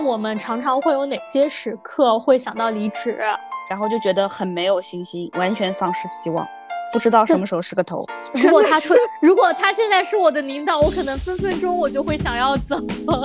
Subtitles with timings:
[0.00, 3.18] 年我们常常会有哪些时刻会想到离职？
[3.68, 6.46] 然后就觉得很没有信心，完全丧失希望，
[6.92, 8.04] 不知道什么时候是个头。
[8.42, 12.76] 如果他出，如果他现在是我的领导，我可能分分钟我就会想要走。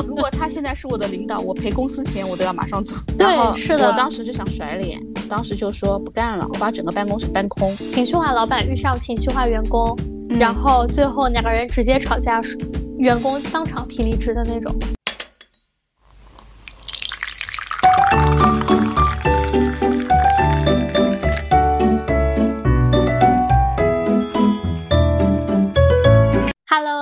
[0.08, 2.96] 如果他现在是我的领导，我赔公司钱我都要马上走。
[3.18, 3.26] 对，
[3.58, 3.88] 是的。
[3.88, 7.76] 我当时就想甩脸，当时就说不干了，我把整个办公室搬空。
[7.76, 9.98] 情绪化老板遇上情绪化员工，
[10.30, 12.40] 然后最后两个人直接吵架，
[13.00, 14.72] 员工当场提离职的那种。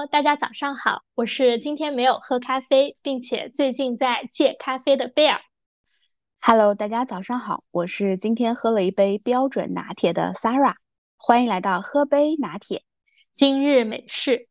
[0.10, 5.40] 大家早上好，我是今天没有喝咖啡，并且最近在戒咖啡的贝尔。
[6.42, 10.76] Hello，大家早上好，我是今天喝了一杯标准拿铁的 Sarah。
[11.16, 12.84] 欢迎来到喝杯拿铁。
[13.36, 14.50] 今日美事，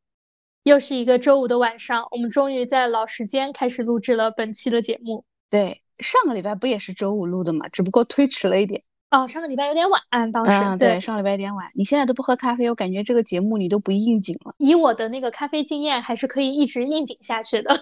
[0.62, 5.26] 又是一个周五的晚上，我们终于在老时间开始录制了本期的节目。
[5.50, 8.84] 对，上个礼拜不也是周五录的嘛，只不过推迟了一点。
[9.12, 10.00] 哦，上个礼拜有点晚，
[10.32, 11.70] 当时嗯，对，上礼拜有点晚。
[11.74, 14.54] 你现在都不喝咖啡，我感觉这个节目你都不应景了。
[14.56, 17.78] 以我的那个咖啡经验，还是可以一直应景下去的。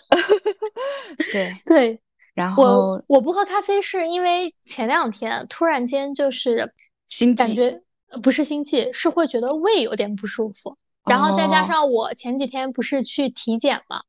[1.32, 2.00] 对对，
[2.34, 6.74] 然后我我不喝咖啡是因为前两天突然间就是
[7.08, 7.80] 心感觉
[8.24, 14.02] 不是心悸，是会觉得胃有点不舒服，然后再加上我前几天不是去体检嘛。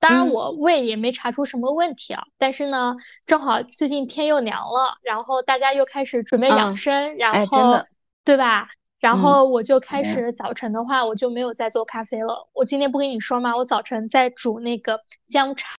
[0.00, 2.24] 当然，我胃也没查出什么问题啊。
[2.38, 2.96] 但是呢，
[3.26, 7.84] 正好最近天又凉了，然后大家又开始准备养生，然后
[8.24, 8.68] 对吧？
[9.00, 12.48] 然后我就开始早晨的话，我就没有再做咖啡了。
[12.52, 13.56] 我今天不跟你说吗？
[13.56, 15.76] 我早晨在煮那个姜茶。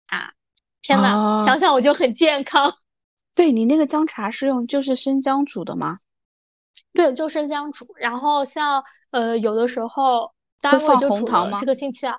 [0.82, 2.74] 天呐，想想我就很健康。
[3.34, 5.98] 对你那个姜茶是用就是生姜煮的吗？
[6.92, 7.86] 对，就生姜煮。
[7.96, 12.18] 然后像呃，有的时候当然我就煮了这个星期啊。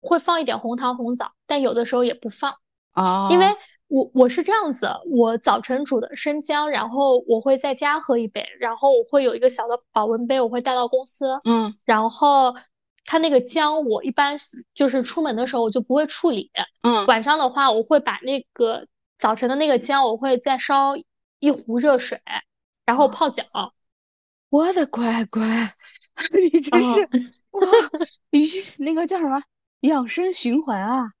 [0.00, 2.56] 会放一点红糖红枣，但有的时候也不放
[2.92, 3.46] 啊，因为
[3.86, 12.54] 我我是这样子，我早晨煮的生姜，然后我会在家喝一杯，然后我会有一个小的保温杯，我会带到公司，嗯，然后
[13.04, 14.36] 它那个姜，我一般
[14.74, 16.50] 就是出门的时候我就不会处理，
[16.82, 18.86] 嗯，晚上的话我会把那个
[19.16, 20.94] 早晨的那个姜，我会再烧
[21.38, 22.20] 一壶热水，
[22.84, 23.44] 然后泡脚。
[24.50, 25.74] 我的乖乖，
[26.32, 27.00] 你真是
[27.50, 27.62] 哇，
[28.30, 29.42] 你那个叫什么？
[29.80, 31.12] 养生循环啊，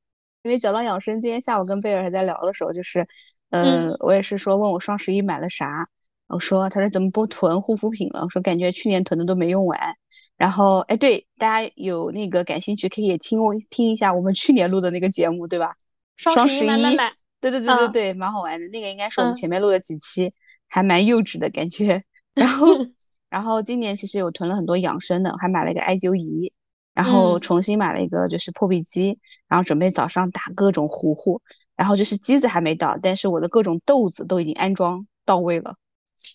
[0.42, 3.06] 因为讲到养生，今天下午跟贝尔还在聊的时候，就是，
[3.50, 5.88] 嗯，我也是说问我双十一买了啥，
[6.26, 8.22] 我说他说怎么不囤护肤品了？
[8.22, 9.96] 我说感觉去年囤的都没用完。
[10.36, 15.76] 然后哎，对，大家有那个感兴趣可以听我听一下我们去年录的那个节目，对吧？
[16.16, 18.68] 双十一买买买，对对对对对，蛮好玩的。
[18.68, 20.32] 那个应该是我们前面录的几期，
[20.68, 22.04] 还蛮幼稚的感觉。
[22.34, 22.66] 然后
[23.30, 26.52] 然后今年其实有囤了很多养生的，还买了一个艾灸仪。
[26.98, 31.40] 然后重新买了一个就是破壁机，然后准备早上打各种糊糊，
[31.76, 35.76] 然后就是机子还没到，但是我的各种豆子都已经安装到位了，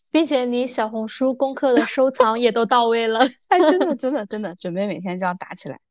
[0.09, 5.81] 并且你小红书功课的收藏也都到位了， 哎，真的 真的真的准备每天这样打起来。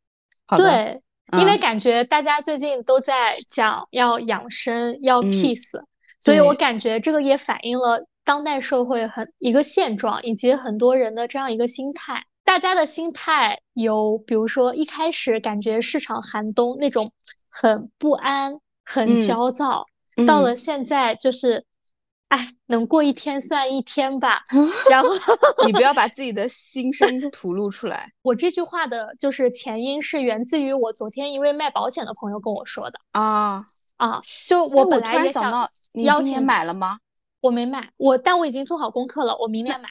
[0.57, 1.03] 对，
[1.39, 5.83] 因为感觉大家最近都在讲要养生要 peace，
[6.19, 12.25] 所以我感觉这个也反映了当代社会很一个现状，以及很多人的这样一个心态。
[12.53, 17.11] 大家的心态有，比如说一开始感觉市场寒冬那种
[17.49, 19.87] 很不安、很焦躁，
[20.27, 21.65] 到了现在就是，
[22.29, 24.43] 哎，能过一天算一天吧。
[24.91, 25.09] 然后
[25.65, 28.13] 你不要把自己的心声吐露出来。
[28.21, 33.65] 我这句话的就是前因是源自于我昨天一位卖保险的朋友跟我说的啊
[33.97, 36.99] 啊，就我本来也想邀请买了吗？
[37.41, 39.89] 我没买，我但我已经做好功课了，我明年买。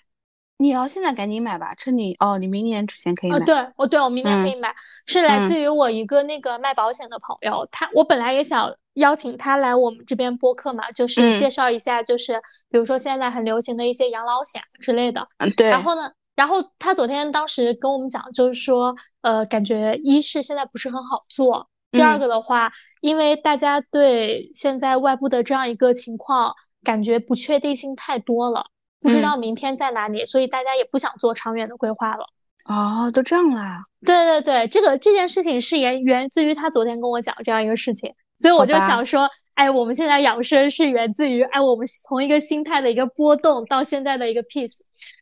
[0.61, 3.39] 你要现在赶紧买吧，趁你哦，你明年之前可以买。
[3.39, 4.71] 对，哦对我明年可以买，
[5.07, 12.39] 是来自于我一个那个卖保险的朋友，他我本来也想邀请他来我们这边播客嘛，就是介绍一下，就是
[12.69, 15.27] 比如说现在很流行的一些养老险之类的。
[15.39, 15.67] 嗯，对。
[15.67, 26.53] 然后呢，然后他昨天当时跟我们讲，就是说，呃，感觉一是现在不是很好做，第二个的话，因为大家对现在外部的这样一个情况，
[26.83, 28.65] 感觉不确定性太多了。
[29.01, 32.25] 不知道明天在哪里，所以大家也不想做长远的规划了。
[32.65, 33.85] 哦，都这样啦。
[34.05, 44.73] 对对对，这个这件事情是源源自于他昨天跟我讲这样一个事情，所以我就想说，哎，我们现在养生是源自于哎，我们从一个心态的一个波动到现在的一个 peace。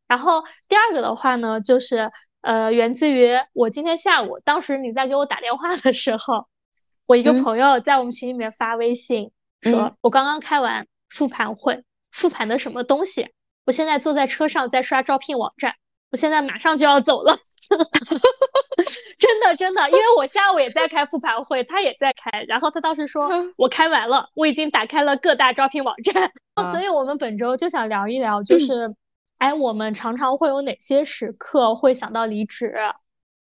[0.07, 2.11] 然后第二个的话呢，就是
[2.41, 6.47] 呃，源自于我今天下午，当时你在给我打电话的时候，
[7.05, 13.29] 我一个朋友在我们群里面发微信说，我刚刚开完复盘会，复盘的什么东西？
[13.69, 15.75] 我现在坐在车上在刷招聘网站，
[16.10, 17.38] 我现在马上就要走了。
[19.19, 23.30] 真的真的，因为我下午也在开复盘会，他也在开，然后他当时说
[23.60, 26.31] 我开完了，我已经打开了各大招聘网站，
[26.71, 28.95] 所以我们本周就想聊一聊，就是，
[29.38, 32.74] 哎，我们常常会有哪些时刻会想到离职？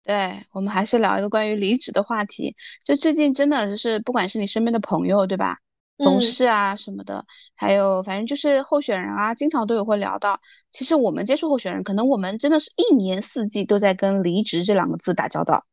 [0.04, 2.56] 对，我们还是聊一个关于离职的话题。
[2.84, 5.60] 就最近真的就是，不管是你身边的朋友，对吧？
[5.97, 10.39] 同事啊什么的，还有反正就是候选人啊，经常都有会聊到。
[10.71, 15.65] 其实我们接触候选人，可能我们真的是一年四季都在跟离职这两个字打交道，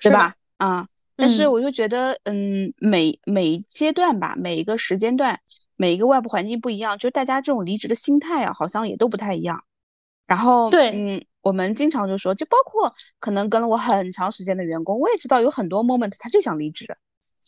[0.00, 0.36] 对吧？
[0.56, 0.86] 啊，
[1.16, 5.40] 但是我就觉得，嗯，每每阶段吧，每一个时间段，
[5.74, 9.64] 每一个外部环境不一样，就大家这种离职的心态啊，好像也都不太一样。
[10.26, 16.96] 然后，对，嗯，我们经常就说，就包括可能跟了我很长时间的员工，我也知道有很多 moment 他就想离职。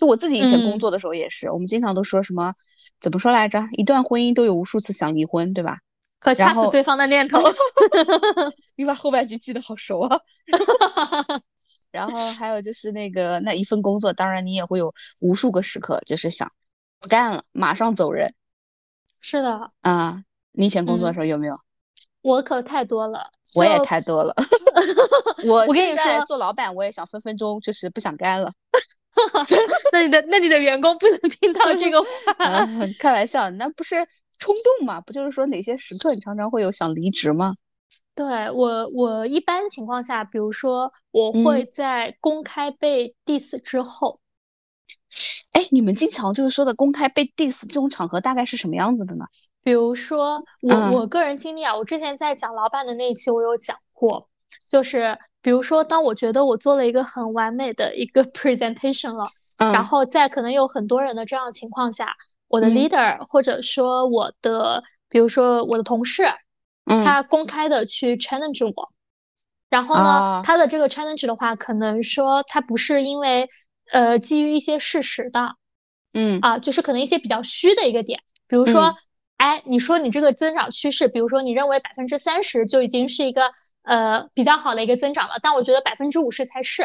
[0.00, 2.55] 就我自己以前工作的时候也是，我们经常都说什么，
[3.00, 3.69] 怎么说来着？
[3.73, 5.81] 一段婚姻都有无数次想离婚，对吧？
[6.20, 7.38] 可掐死对方的念头。
[8.76, 10.19] 你把后半句记得好熟啊。
[11.93, 16.50] 然后还有就是那个那一份工作，当然你也会有无数个时刻，就是想
[16.99, 18.32] 不干了，马上走人。
[19.20, 19.70] 是的。
[19.82, 21.61] 啊，你以前工作的时候有没有？
[22.23, 23.31] 我可太多了。
[23.55, 24.35] 我也太多了。
[25.44, 28.50] 我我跟你说，做老板我也想分分钟就是不想干了。
[29.93, 32.09] 那你的那你的员工不能听到 这个话。
[32.99, 33.97] 开玩笑，那不是
[34.39, 35.01] 冲动吗？
[35.01, 37.55] 不就是说哪些时刻你常常会有想离职吗？
[38.15, 44.21] 对我，我一般情况下，比如说我会在公开被 diss 之后。
[45.53, 49.25] 哎，你们经常就是说的公开被 diss 这种场合大概是什么样子的呢？
[49.63, 54.29] 比如说我我个人经历啊，我之前在讲老板的那一期我有讲过。
[54.69, 59.25] 就是比如说，当我觉得我做了一个很完美的一个 presentation 了，
[59.57, 62.15] 然后在可能有很多人的这样的情况下，
[62.49, 66.25] 我的 leader 或者说我的，比如说我的同事，
[67.05, 68.93] 他公开的去 challenge 我，
[69.71, 73.49] 然后呢，他的这个 challenge 的话，可能说他不是因为
[73.93, 75.55] 呃基于一些事实的，
[76.13, 76.39] 嗯。
[76.43, 78.95] 啊，就是可能一些比较虚的一个点，比如说，
[79.39, 83.51] 哎，你说你这个增长趋势，比如说你认为百分之三十就已经是一个。
[83.91, 86.85] 呃，比较好的一个增长了，但我觉得百分之五十才是，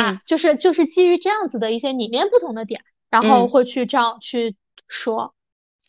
[0.00, 4.56] 啊，就是就是基于这样子的一些理念不同的点，然后会去这样去
[4.88, 5.32] 说，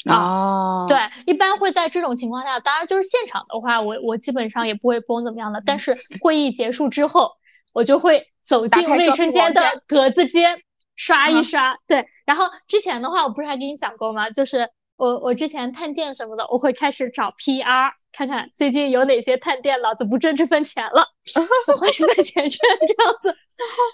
[0.06, 7.32] 啊，对，一般会在这种情况下，当然就是现场的话，我我基本上也不会崩怎么样的，但是会议结束之后，
[7.74, 10.62] 我就会走进卫生间的格子间
[10.96, 14.30] 刷一刷，对，然后之前的话，我不是还给你讲过吗？
[14.30, 14.70] 就是。
[15.02, 21.08] 我我之前探店什么的，我会开始找 PR，看看最近有哪些探店，老子不挣这份钱了，
[21.76, 23.36] 花一份钱挣这样子。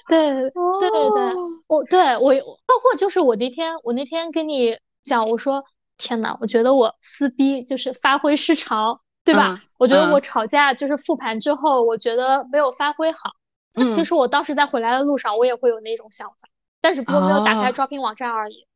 [0.09, 0.33] 对
[0.81, 1.33] 对对对，
[1.68, 2.33] 我对我
[2.65, 5.63] 包括就是我那天我那天跟你讲，我说
[5.98, 9.62] 天呐，我觉得我撕逼就是发挥失常，对吧？
[9.80, 13.31] 我觉得我吵架就是复盘之后，我觉得没有发挥好。
[13.74, 16.50] 那其实我当时在回来的路上，我也会有那种想法，
[16.81, 18.67] 但只不过没有打开招聘网站而已。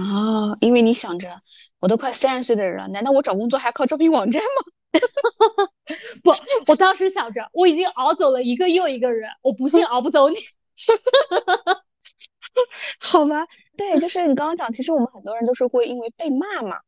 [0.00, 1.42] 哦，因为你想着
[1.78, 4.72] 我都快三十岁的人了，难道我找工作还靠招聘网站吗？
[6.22, 6.32] 不，
[6.66, 10.36] 我当时想着我已经熬走了一个又一个人，我不信 熬不走你。
[12.98, 16.78] 好吧，对，就是你刚刚讲，其实我们很多人都是会因为被骂嘛。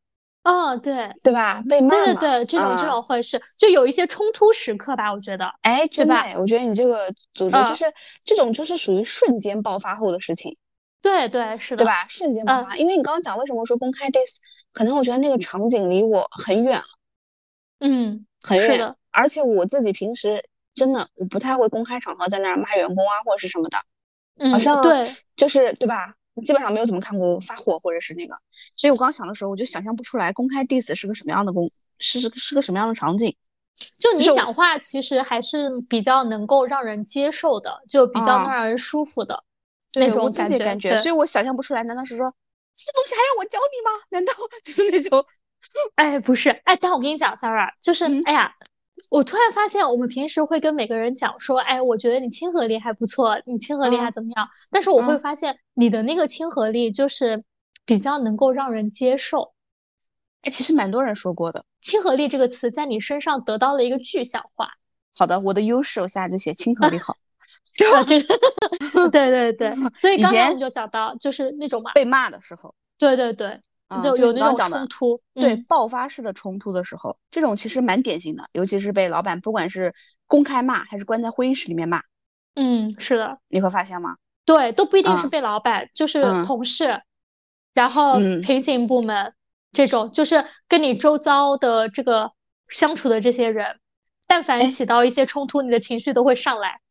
[0.43, 1.63] 哦，对，对吧？
[1.69, 1.89] 被骂。
[1.89, 5.53] 对对对，这种这种会是就有一些冲突时刻吧，我觉得。
[5.61, 7.85] 哎，真的，我觉得你这个组织就是
[8.25, 10.57] 这种，就是属于瞬间爆发后的事情。
[11.03, 12.07] 对对是的，对吧？
[12.09, 14.37] 瞬间爆发，因为你刚刚讲为什么说公开 dis，
[14.71, 16.81] 可能我觉得那个场景离我很远
[17.79, 18.65] 嗯，很远。
[18.65, 26.15] 是的，而且我自己平时真的我不太会公开场合在那儿骂员工啊或者是什么的，好像对，就是对吧？
[26.45, 28.35] 基本上没有怎么看过发火或者是那个，
[28.75, 33.35] 所以我刚想的时候我就想象不出来公开 dis 是个什么样的公，是是个什么样的场景。
[33.99, 39.43] 就你讲话其实还是比较能够让人接受的，就比较能让人舒服的。
[39.95, 42.33] 那种感觉，所以我想象不出来，难道是说
[42.75, 43.91] 这东西还要我教你吗？
[44.09, 44.33] 难道
[44.63, 45.25] 就是那种？
[45.95, 48.53] 哎，不是，哎，但我跟你讲，Sarah，就是哎呀，
[49.09, 54.49] 我突然发现，我们平时会跟每个人讲说，哎，我觉得你亲和力还不错，你亲和力还怎么样？
[54.69, 57.43] 但是我会发现，你的那个亲和力就是
[57.85, 59.53] 比较能够让人接受。
[60.41, 64.67] 哎，其实蛮多人说过的，亲和力这个词在你身上得到了一个具象化。
[65.15, 67.15] 好的，我的优势我现在就写亲和力好。
[67.93, 68.37] 啊，这个，
[69.09, 73.59] 对对对，所以刚才我们就讲到，就是那种嘛，被骂的时候，对对对，
[74.03, 79.93] 有有那种冲突，对爆发式的冲突的时候，这种其实蛮典型的，尤其是被老板不管是
[80.27, 82.01] 公开骂还是关在会议室里面骂，
[82.55, 84.17] 嗯，是的，你会发现吗？
[84.45, 87.01] 对，都不一定是被老板，就是同事，
[87.73, 89.33] 然后平行部门
[89.71, 92.33] 这种，就是跟你周遭的这个
[92.67, 93.79] 相处的这些人，
[94.27, 96.81] 但凡起到一些冲突，你的情绪都会上来。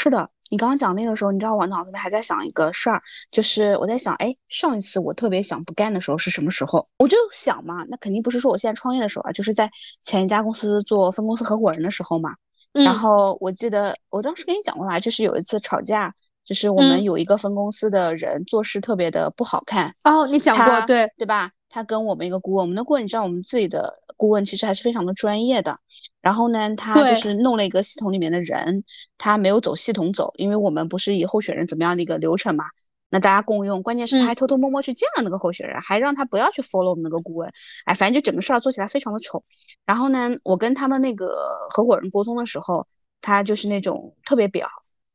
[0.00, 3.02] 是的，你刚刚讲那个时候，你知道我脑子里面还在想一个事儿，
[3.32, 6.88] 就是我在想，哎，上一次我特别想不干的时候是什么时候？
[6.98, 9.68] 我就想嘛，那肯定不是说我现在创业的时候啊，就是在
[10.04, 12.30] 前一家公司做分公司合伙人的时候嘛。
[12.72, 16.14] 然后我记得我当时跟你讲过吧，就是有一次吵架，
[16.44, 19.96] 就是我们有一个分公司的人做事特别的不好看。
[20.04, 21.50] 哦，你讲过，对对吧？
[21.68, 25.78] 他跟我们一个顾问，我们的顾问你知道，我们自己的顾问其实还是非常的专业的。
[26.20, 28.84] 然后呢，他就是弄了一个系统里面的人，
[29.18, 32.64] 他没有走系统走，因为我们不是以候选人怎么样的一个流程嘛，
[33.10, 33.82] 那大家共用。
[33.82, 37.52] 关键是他还偷偷摸摸去见了那个候选人，还让他不要去 follow 我们那个顾问。
[37.84, 39.44] 哎，反正就整个事儿做起来非常的丑。
[39.86, 41.34] 然后呢，我跟他们那个
[41.70, 42.86] 合伙人沟通的时候，
[43.20, 44.68] 他就是那种特别表。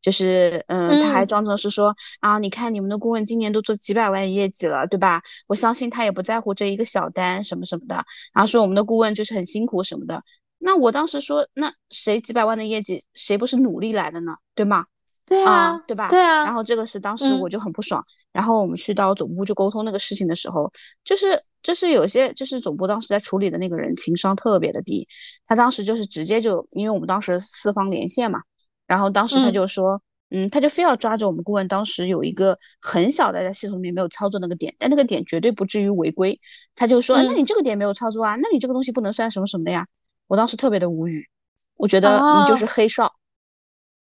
[0.03, 5.23] 就是嗯，他还装成是说啊，你看你们的顾问今年都做几百万业绩了，对吧？
[5.47, 7.95] 我相信他也不在乎这一个小单什么什么的。
[8.33, 10.21] 然后说我们的顾问就是很辛苦什么的。
[10.59, 14.33] 那我当时说，那谁几百万的业绩，谁不是努力来的呢？
[14.53, 14.85] 对吗？
[15.25, 16.09] 对啊，对吧？
[16.09, 16.43] 对啊。
[16.43, 18.05] 然后这个是当时我就很不爽。
[18.33, 20.71] 然后我们去到总部去沟通那个事情的时候，
[21.05, 25.07] 就是就是有些就是总部当时在处理的那个人情商特别的低，
[25.47, 28.41] 他当时就是直接就因为我们当时四方连线嘛。
[28.85, 36.39] 然后当时他就说，嗯，他就非要抓着我们顾问当时有一个很小的在系统里面没有操作那个点，但那个点绝对不至于违规。
[36.75, 39.87] 他就说，那你这个点没有操作啊，那你这个东西不能算什么什么的呀。
[40.27, 41.29] 我当时特别的无语，
[41.75, 43.13] 我觉得你就是黑哨。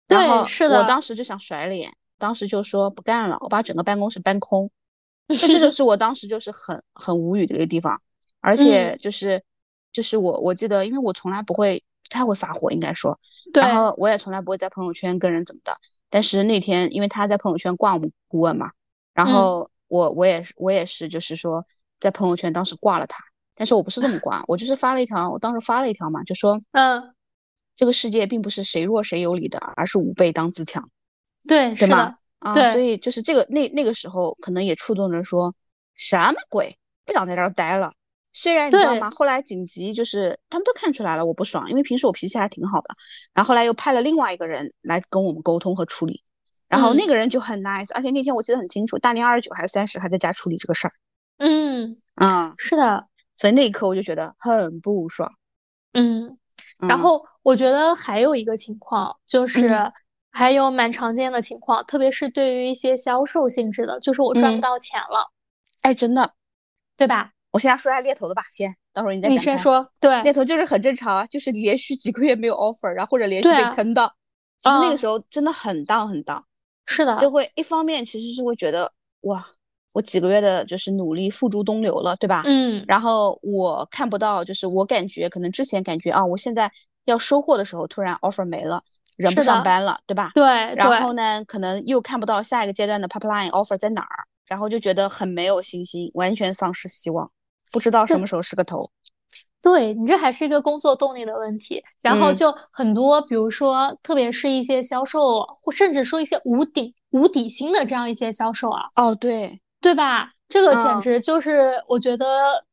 [0.07, 0.81] 对，是的。
[0.81, 4.69] 我当时就想甩脸，当时就说不干了，我把整个办公室搬空。
[5.27, 8.01] 这这就是我当时就是很很无语的一个地方，
[8.41, 9.43] 而且就是
[9.91, 11.83] 就是我我记得，因为我从来不会。
[12.09, 13.19] 他会发火，应该说，
[13.53, 15.77] 然后我也从来不会在朋友圈跟人怎么的。
[16.09, 18.71] 但是那天，因为他在朋友圈挂我们顾问嘛，
[19.13, 21.65] 然后我我也是我也是，就是说
[21.99, 23.23] 在朋友圈当时挂了他。
[23.55, 27.15] 但是我不是这么 挂，我就是发了一条，我当时发了一条嘛，就说，嗯，
[27.75, 30.89] 这个世界并不是谁弱谁有理的，而是吾辈当自强。
[31.47, 32.17] 对，是吗？
[32.39, 35.55] 啊，所以就是这个那那个时候可能也触动着说，
[35.95, 37.93] 什么鬼，不想在这儿待了。
[38.39, 39.09] 虽然你知道吗？
[39.09, 42.95] 后来紧急就是他们都看出来了我不爽，因为平时我脾气还挺好的。
[43.33, 46.23] 然后后来又派了另外一个人来跟我们沟通和处理，
[46.67, 50.93] 然后那个人就很 nice，而且那天我记得很清楚，大年二十九还是三十还在家处理这个事儿。
[51.39, 55.33] 嗯啊，是的，所以那一刻我就觉得很不爽。
[55.93, 56.37] 嗯，
[56.77, 59.91] 然后我觉得还有一个情况就是，
[60.29, 65.31] 还有蛮常见的情况，特别是对于一些销售性质的，就是我赚不到钱了。
[65.81, 66.33] 哎，真的，
[66.97, 67.31] 对吧？
[67.57, 69.27] 我先说一下猎头的吧，先，到时候你再。
[69.29, 74.13] 你先说，对，猎头就是很正常啊，就是连续几个月没有 offer，然后或者连续被坑到，
[74.59, 76.45] 其实那个时候真的很荡很荡。
[76.85, 79.45] 是的，就会一方面其实是会觉得哇，
[79.91, 82.43] 我几个月的就是努力付诸东流了，对吧？
[82.45, 82.85] 嗯。
[82.87, 86.71] 然后我看不到，就是我感觉可能之前感觉啊，我现在
[87.05, 88.83] 要收获的时候，突然 offer 没了，
[89.15, 90.31] 人不上班了，对吧？
[90.35, 90.45] 对。
[90.75, 97.31] 然后呢，可能又看不到下一个阶段的 pipeline offer 在哪儿，然后就觉得很没有信心，完全丧失希望。
[97.71, 98.89] 不知道什么时候是个头，
[99.61, 101.83] 对你这还是一个工作动力的问题。
[102.01, 108.89] 然后就很多，比如说，特别是一些销售，或甚至说一些无底无底薪的这样一些销售啊。
[108.95, 110.31] 哦，对，对吧？
[110.47, 112.63] 这个简直就是我觉得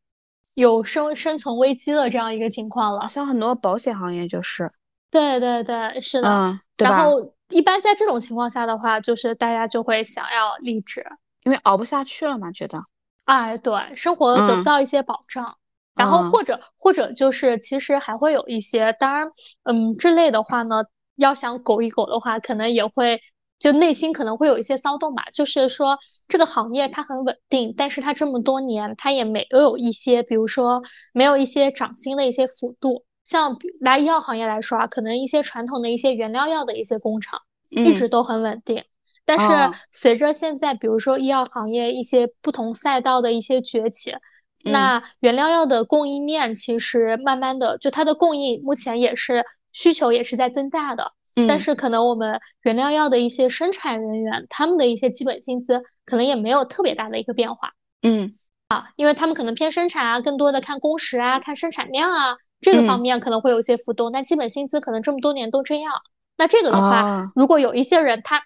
[0.54, 3.08] 有生生存危机的这样一个情况了。
[3.08, 4.72] 像很多保险行业就是。
[5.10, 6.28] 对对对，是的。
[6.28, 11.04] 嗯，然后一般在这种情况下的话，就是大家就会想要离职，
[11.44, 12.84] 因为熬不下去了嘛，觉得。
[13.24, 15.56] 哎，对，生活得不到一些保障，
[15.94, 19.28] 然后或者或者就是其实还会有一些，当然，
[19.62, 20.84] 嗯，这类的话呢，
[21.16, 23.20] 要想苟一苟的话，可能也会
[23.58, 25.24] 就内心可能会有一些骚动吧。
[25.32, 33.04] 就是说这个行业它很稳定，但是它这么多年它也没有一些，比如说没有一些涨薪的一些幅度。
[33.24, 37.40] 像拿医药行业来说啊，可能一些传统的一些原料药的一些工厂
[37.70, 38.84] 一直都很稳定。
[39.26, 39.46] 但是
[39.90, 44.14] 随着现在，比如说医药行业一些不同赛道的一些崛起，
[44.62, 51.12] 那原料药的供应链其实慢慢的，就它的供应目前也是需求也是在增大的。
[51.48, 57.72] 但是可能我们原料药的一些生产人员，他们的一些基本薪资可能也没有特别大的一个变化。
[58.02, 58.36] 嗯，
[58.68, 64.12] 啊，因为他们可能偏生产啊，更多的看工时啊，看生产量啊，这个方面可能会有一些浮动。
[64.12, 65.92] 但基本薪资可能这么多年都这样。
[66.36, 68.42] 那这个的话，如果有一些人他。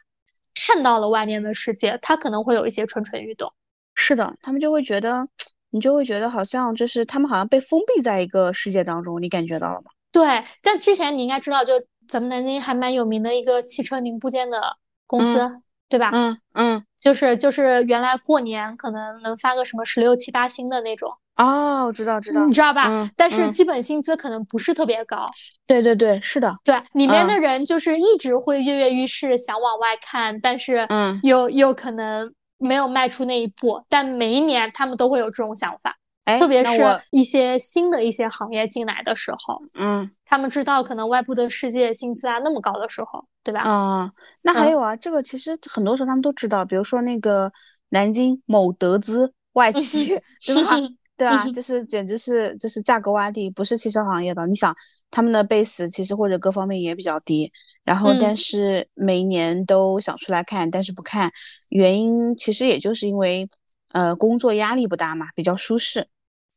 [0.67, 3.53] 看到了外面的世界，他可能会有一些蠢蠢欲动。
[3.95, 5.29] 是的，他们就会觉得，
[5.71, 9.91] 你就会觉得好像就是他们好像被封闭在一个世界当中，你感觉到了吗？
[10.13, 11.75] 对，但之前你应该知道，就
[12.07, 16.11] 咱们南京还蛮有名的一个汽车零部件的公司，对吧？
[16.15, 21.13] 嗯嗯，就是就是原来过年可能能发个什么十六七八薪的那种。
[21.37, 22.89] 哦，我知道知道，你知道吧？
[22.89, 25.27] 嗯但是嗯基本薪资可能不是特别高。
[25.69, 33.85] 对对对，是的，对，里面嗯的人就是一直会跃跃欲试，想往外看，但是嗯又又可能没有迈出那一步。
[33.89, 35.97] 但每一年他们都会有这种想法，
[36.29, 43.61] 哎，特别是一些新的一些行业进来的时候，嗯他们知道可能外部的世界薪资啊那么高的时候，对吧？
[43.63, 47.51] 啊，那还嗯有啊，这个其实很多时候他们都知道，比如说那个
[47.89, 50.07] 南京某德资外企，
[50.45, 50.79] 对吧？
[51.17, 51.45] 对吧？
[51.47, 54.47] 嗯这是简直是就是价格洼地，不是汽车行业的。
[54.47, 54.77] 你想，
[55.11, 57.51] 他们的 base 其实或者各方面也比较低，
[57.85, 61.33] 然后但嗯是每一年都想出来看，但是不看，
[61.71, 63.49] 原因其实也就是因为
[63.93, 66.07] 呃工作压力不大嘛，比较舒适，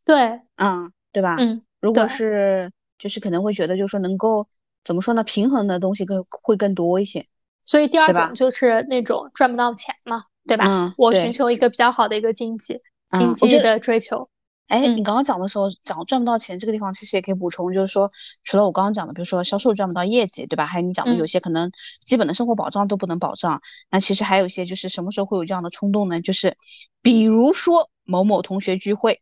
[0.03, 1.35] 对，嗯，对吧？
[1.39, 4.47] 嗯，如果是就是可能会觉得就是说能够
[4.83, 7.25] 怎么说呢，平衡的东西更会更多一些。
[7.63, 10.65] 所以第二种就是那种赚不到钱嘛，对吧？
[10.67, 14.29] 嗯我寻求一个比较好的一个经济嗯经济的追求。
[14.67, 18.11] 哎，嗯你刚刚讲的时候讲赚不到钱这个地方，其实也可以补充，就是说，
[18.43, 20.65] 除了我刚刚讲的，比如说销售赚不到业绩，对吧？
[20.65, 21.69] 还有你讲的有嗯些可能
[22.05, 26.21] 基本的生活保障都不能保障，那其实还有一些就是什么时候会有这样的冲动呢？
[26.21, 26.55] 就是
[27.01, 29.21] 比如说某某同学聚会，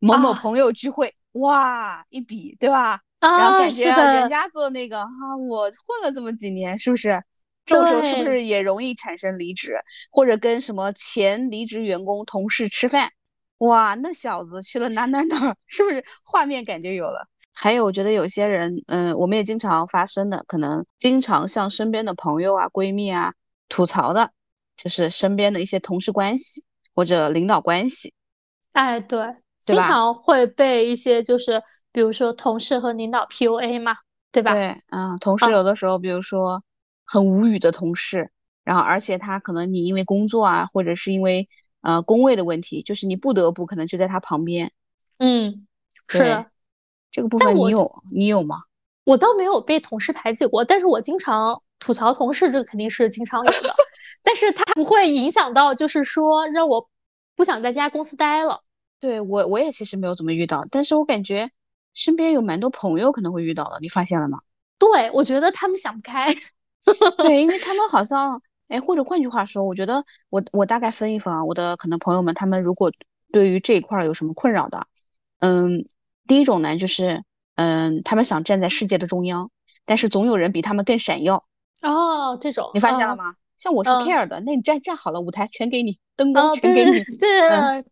[0.00, 3.02] 某某啊朋友聚会，哇，一比，对吧？
[3.20, 7.22] 然后啊，感觉啊人，家做那个哈、我混了这么几年，是不是？
[7.66, 9.76] 这种时候是不是也容易产生离职，
[10.10, 13.12] 或者跟什么前离职员工同事吃饭？
[13.58, 17.28] 哇，那小子去了哪哪哪，是不是画面感就有了？
[17.52, 23.34] 还有，我觉得有些人，嗯，我们也经常发生的，可能经常向身边的朋友啊、闺蜜啊
[23.68, 24.32] 吐槽的，
[24.76, 26.64] 就是身边的一些同事关系
[26.94, 28.14] 或者领导关系。
[28.72, 31.62] 哎，对，经常会被一些就是
[31.92, 33.96] 比如说同事和领导 PUA 嘛，
[34.32, 34.52] 对吧？
[34.54, 36.62] 对，嗯，同事啊有的时候，比如说
[37.04, 38.30] 很无语的同事，
[38.64, 41.48] 然后而且他可能你因为工作啊，或者是因为
[41.82, 44.72] 呃工位的问题，就是你不得不可能就在他旁边。
[45.18, 45.66] 嗯，
[46.08, 46.46] 是的，
[47.10, 48.62] 这个部分你有你有吗？
[49.04, 53.74] 我倒没有被同事排挤过，但是我经常吐槽同事，这个肯定是经常有的，
[54.22, 56.88] 但是他不会影响到，就是说让我
[57.34, 58.60] 不想在这家公司待了。
[59.00, 61.50] 对，我我也其实没有怎么遇到，但是我感觉
[61.94, 64.40] 身边有蛮多朋友可能会遇到的，你发现了吗？
[64.78, 66.34] 对，我觉得他们想不开。
[67.18, 72.92] 对，因为他们好像，哎，或者换句话说，我觉得我我大概分一分啊，我的可能朋友们，他们如果
[73.32, 74.86] 对于这一块儿有什么困扰的，
[75.38, 75.86] 嗯，
[76.26, 77.22] 第一种呢，就是
[77.56, 79.50] 嗯，他们想站在世界的中央，
[79.84, 81.44] 但是总有人比他们更闪耀，
[81.82, 83.16] 哦，这种，你发现了哦？
[83.16, 83.34] 吗？
[83.60, 84.06] 像我是嗯。
[84.06, 87.04] Care 的，那你站站好了，舞台全给你，灯光全给你，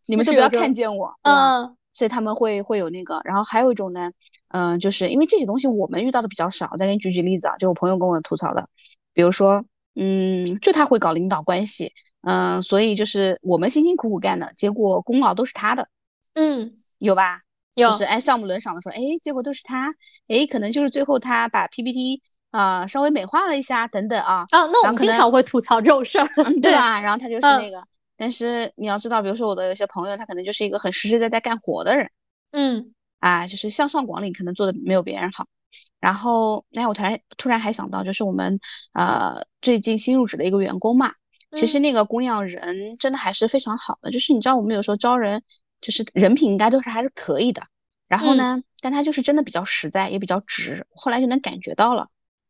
[0.06, 1.76] 你们是都不要看见我，嗯。
[1.90, 4.12] 所以他们会会有那个，然后还有一种呢，
[4.48, 8.68] 嗯、就是因为这些东西我们遇到的比较少，再给你举举例子啊，就我朋友跟我吐槽的，
[9.12, 9.64] 比如说，
[9.96, 15.88] 嗯，就他会搞领导关系，嗯、所以就是我们辛辛苦苦干的，结果功劳都是他的，
[16.34, 17.40] 嗯，有吧？
[17.74, 19.92] 有，就是按项目轮赏的时候，哎，结果都是他，
[20.28, 27.00] 哎，可能就是最后他把 PPT 啊、稍微美化了一下等等啊，哦，那我经常会吐槽这种事儿， 嗯，对对，吧？
[27.00, 27.82] 然后他就是嗯那个，
[28.16, 32.10] 但是你要知道，比如说我的有些朋友，他可能就是一个很实实在在干活的人。
[32.52, 35.46] 嗯啊，就是向上管理可能做的没有别人好。
[36.00, 38.60] 然后，哎，我突然突然还想到，就是我们
[38.92, 41.12] 呃最近新入职的一个员工嘛，
[41.54, 45.42] 其实嗯那个姑娘人真的还是非常好的，就是你知道我们有时候招人，
[45.80, 47.62] 就是人品应该都是还是可以的。
[48.06, 52.08] 然后嗯呢，但她就是真的比较实在，也比较直，后来就能感觉到了。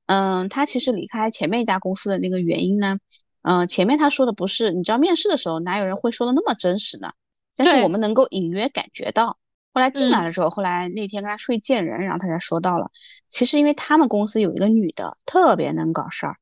[0.09, 2.99] 嗯，他其实离开前面一家公司的那个原因呢，
[3.43, 7.13] 嗯，前面他说的不是，你知道面试的时候哪有人会说的那么真实呢？
[7.55, 9.39] 但是我们能够隐约感觉到。
[9.75, 12.91] 后来进来嗯的时候，后来那天跟他出去见人，然后他才说到了，
[13.29, 16.37] 其实因为他们公司有一个女的特别能搞事儿，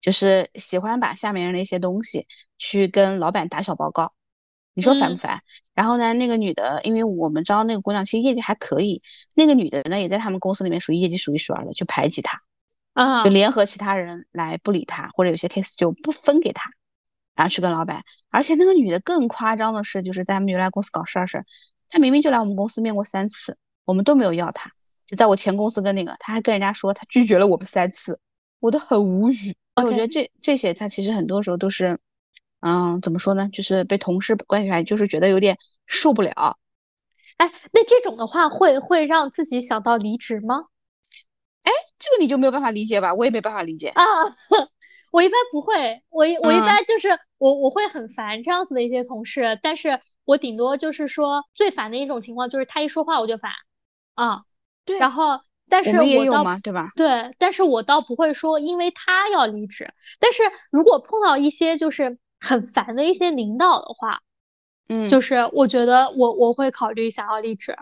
[0.00, 4.12] 就是喜欢把下面人的一些东西去跟老板打小报告，
[4.74, 5.42] 你说烦不嗯烦？
[5.74, 9.02] 然后呢，那个女的，因为我们招那个姑娘其实业绩还可以，
[9.34, 12.40] 那个女的呢也在他们公司里面属于业绩数一数二的，就排挤她，
[12.98, 16.70] 啊就联合其他人来不理他，或者有些 case 就不分给他，
[17.36, 18.02] 然后去跟老板。
[18.30, 21.44] 而且那个女的更夸张的是，就是在他们原来公司搞事儿时，
[21.88, 24.72] 她明明就来我们公司面过三次，我们都没有要她，
[25.06, 28.18] 就在我前公司跟那个，她还跟人家说她拒绝了我们三次，
[28.58, 29.56] 我都很无语。
[29.76, 32.00] 我觉得这这些，她其实很多时候都是，
[32.60, 35.56] 嗯，怎么说呢，就是被同事关系来，就是觉得有点
[35.86, 36.58] 受不了。
[37.36, 40.64] 哎，那这种的话会会让自己想到离职吗？
[41.98, 43.12] 这个你就没有办法理解吧？
[43.14, 43.88] 我也没办法理解。
[43.88, 44.02] 啊，
[45.10, 47.08] 我一般不会，我一我一嗯般就是
[47.38, 53.50] 我我会很烦这样子的一些同事，但是我顶多就是说最烦的一种情况就是他一说话我就烦，
[54.14, 54.42] 啊，
[54.84, 56.90] 对然后但是我倒们也有嘛，对吧？
[56.94, 64.20] 对，但是我倒不会说因为他要离职，但是如果碰到一些就是很烦的一些领导的话，
[64.88, 67.76] 嗯，就是我觉得我我会考虑想要离职。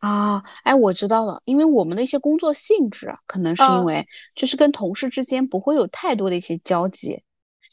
[0.00, 7.22] 啊，哎，我知道了，因为我们的一些工作性质，可能是因为就是跟同事之间不会有太多的一些交集。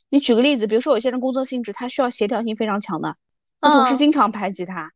[0.09, 3.15] 你举个例子，比如说有些人工作性质他需要协调性非常强的，
[3.61, 4.91] 那同事经常排挤他，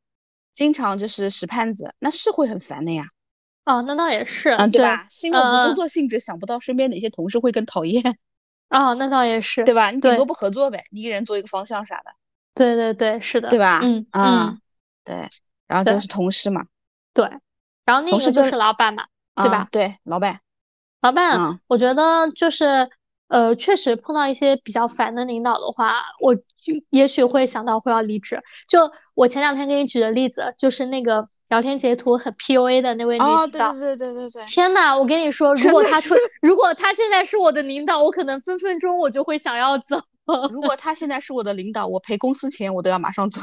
[0.54, 3.06] 经常就是使绊子，那是会很烦的呀。
[3.64, 5.08] 哦，那倒也是，嗯，对吧？
[5.10, 8.18] 是因为我们工作性质想不到身边哪些同事会更讨厌。
[8.70, 9.92] 哦，那倒也是，对吧？
[9.92, 12.12] 你顶多不合作呗，你一个人做一个方向啥的。
[12.54, 13.82] 对对对，是的，对吧？
[13.84, 14.58] 嗯啊，
[15.06, 15.30] 对，
[15.68, 16.66] 然后就是同事嘛。
[17.14, 17.26] 对，
[17.86, 19.68] 然后那个就是老板嘛，对吧？
[19.72, 20.40] 对，老板，
[21.02, 22.90] 老板，我觉得就是
[23.28, 26.36] 呃，确实碰到一些比较烦的领导的话，我
[26.90, 28.42] 也许会想到会要离职。
[28.68, 33.48] 就我前两天给你举的例子，就是那个聊天截图很 PUA 的那位领导。
[33.48, 34.46] 对对对对对对。
[34.46, 40.00] 天呐，我跟你说， 如果他出，如果他现在是我的领导，我可能分分钟我就会想要走。
[40.52, 43.42] 如果他现在是我的领导，我赔公司钱，我都要马上走。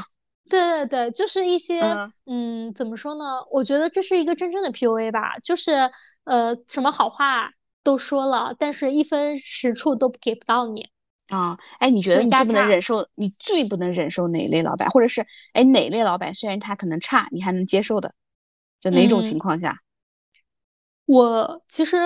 [0.49, 1.79] 对对对，就是一些，
[2.25, 3.45] 嗯，怎么说呢？
[3.51, 5.91] 我觉得这是一个真正的 PUA 吧，就是
[6.23, 7.51] 呃，什么好话
[7.83, 10.89] 都说了，但是一分实处都给不到你
[11.27, 11.57] 啊。
[11.79, 18.13] 哎，你觉得你最不能忍受，你最不能忍受哪一类老板，或者是哎哪类老板，虽然他可能差，你还能接受的，
[18.79, 19.81] 就哪种情况下？
[21.05, 21.97] 我其实，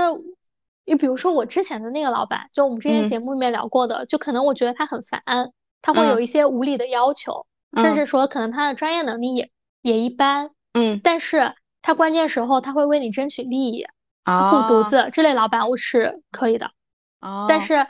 [0.86, 5.24] 你比如说我之前的那个老板，就我们之前节目里面聊过的，就可能我觉得他很烦，
[5.82, 7.46] 他会有一些无理的要求。
[7.82, 13.86] 甚至说，可能他的专业能力也也一般，嗯，但是他关键时候他会为你争取利益，
[14.24, 16.72] 护犊子，这类老板我是可以的，
[17.20, 17.88] 哦，但是，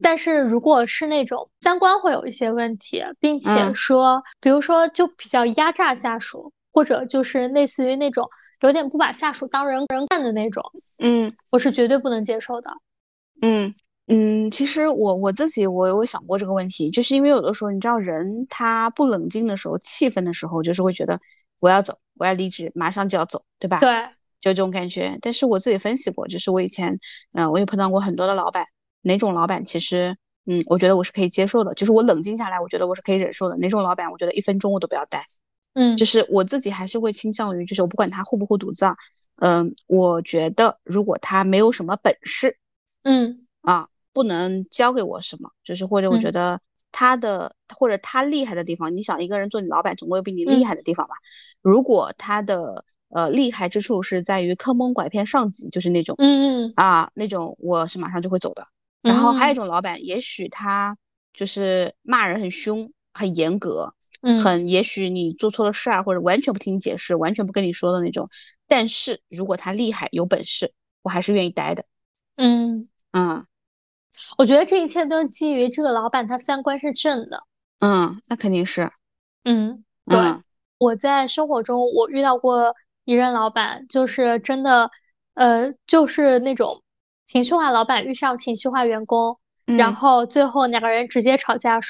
[0.00, 8.28] 但是如果是那种三观会有一些问题，并且说，比如说就比较压榨下属，或者就是类似于那种
[8.60, 10.64] 有点不把下属当人人干的那种，
[10.98, 12.70] 嗯，我是绝对不能接受的，
[13.42, 13.74] 嗯。
[14.10, 21.20] 嗯，其实我我自己我有想过这个问题，就是因为有的时候你知道人他不冷静的时候，气愤的时候，就是会觉得
[21.60, 23.80] 我要走，我要离职，马上就要走，对吧？
[23.80, 24.00] 对，
[24.40, 25.18] 就这种感觉。
[25.20, 26.98] 但是我自己分析过，就是我以前，
[27.32, 28.64] 嗯，我也碰到过很多的老板，
[29.02, 30.16] 哪种老板其实，
[30.46, 33.58] 嗯，我觉得我是可以接受的，就是我冷静下来，我觉得我是可以忍受的。
[33.58, 35.22] 哪种老板，我觉得一分钟我都不要待。
[35.74, 38.96] 嗯，就是我自己还是会倾向于，就是我不管他护不护犊子啊，
[39.36, 42.56] 嗯，我觉得如果他没有什么本事，
[43.02, 43.88] 嗯啊。
[44.18, 51.14] 不能教给我什么，就是或者我觉得他的或者他厉害的地方，你想一个人做你老板，总归有比你厉害的地方吧？
[51.62, 58.66] 如果他的呃厉害之处是在于坑蒙拐骗上级，就是那种嗯嗯啊那种，我是马上就会走的。
[59.02, 60.98] 然后还有一种老板，也许他
[61.32, 63.94] 就是骂人很凶、很严格，
[64.42, 68.28] 很也许你做错了事儿，或者完全不听你解释、完全不跟你说的那种。
[68.66, 71.84] 但是如果他厉害有本事，我还是愿意待的。
[72.36, 73.46] 嗯嗯。
[74.36, 77.42] 我觉得这一切都是基于这个老板他三观是正的。
[77.80, 78.90] 嗯，那肯定是。
[79.44, 80.18] 嗯，对。
[80.78, 84.90] 我在生活中我遇到过一任老板，就是真的，
[85.34, 86.82] 呃，就是那种
[87.26, 91.80] 情绪化老板遇上情绪化员工，然后最后两个人直接吵架，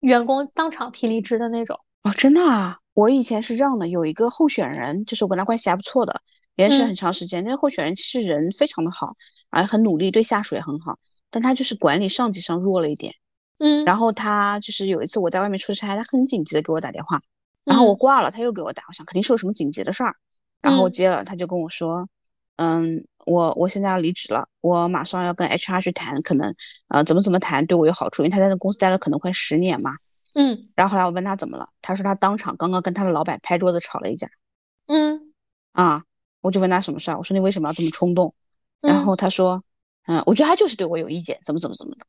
[0.00, 1.80] 员工当场提离职的那种。
[2.02, 2.78] 哦，真的啊！
[2.92, 6.20] 我以前是这样的，有一个候选人，就是我跟他关系还不错的，
[6.54, 7.42] 连识很长时间。
[7.44, 9.14] 那个候选人其实人非常的好，
[9.48, 10.98] 而且很努力，对下属也很好。
[11.30, 13.14] 但他就是管理上级上弱了一点，
[13.58, 17.20] 嗯，然后他就是有一次我在外面出差，他很紧急的给我打电话，
[17.64, 20.14] 然后我挂了，他又给我打，我想肯定是有什么紧急的事儿，
[20.60, 22.08] 然后我接了，他就跟我说，
[22.56, 26.54] 嗯，我我现在要离职了，我马上要跟 HR 去谈，可能
[26.88, 29.90] 呃怎么怎么谈对我有好处，因为他在那公司待了可能快十年嘛，
[30.34, 34.28] 嗯，然后后来我问他怎么了，他说他当场刚刚跟他的老板拍桌子吵了一架，
[34.86, 35.32] 嗯，
[35.72, 36.04] 啊，
[36.40, 38.34] 我就问他什么事儿，我说你为什么要这么冲动，
[38.80, 39.64] 然后他说。
[40.06, 42.06] 嗯，我觉得他就是对我有意见，怎么怎么怎么的，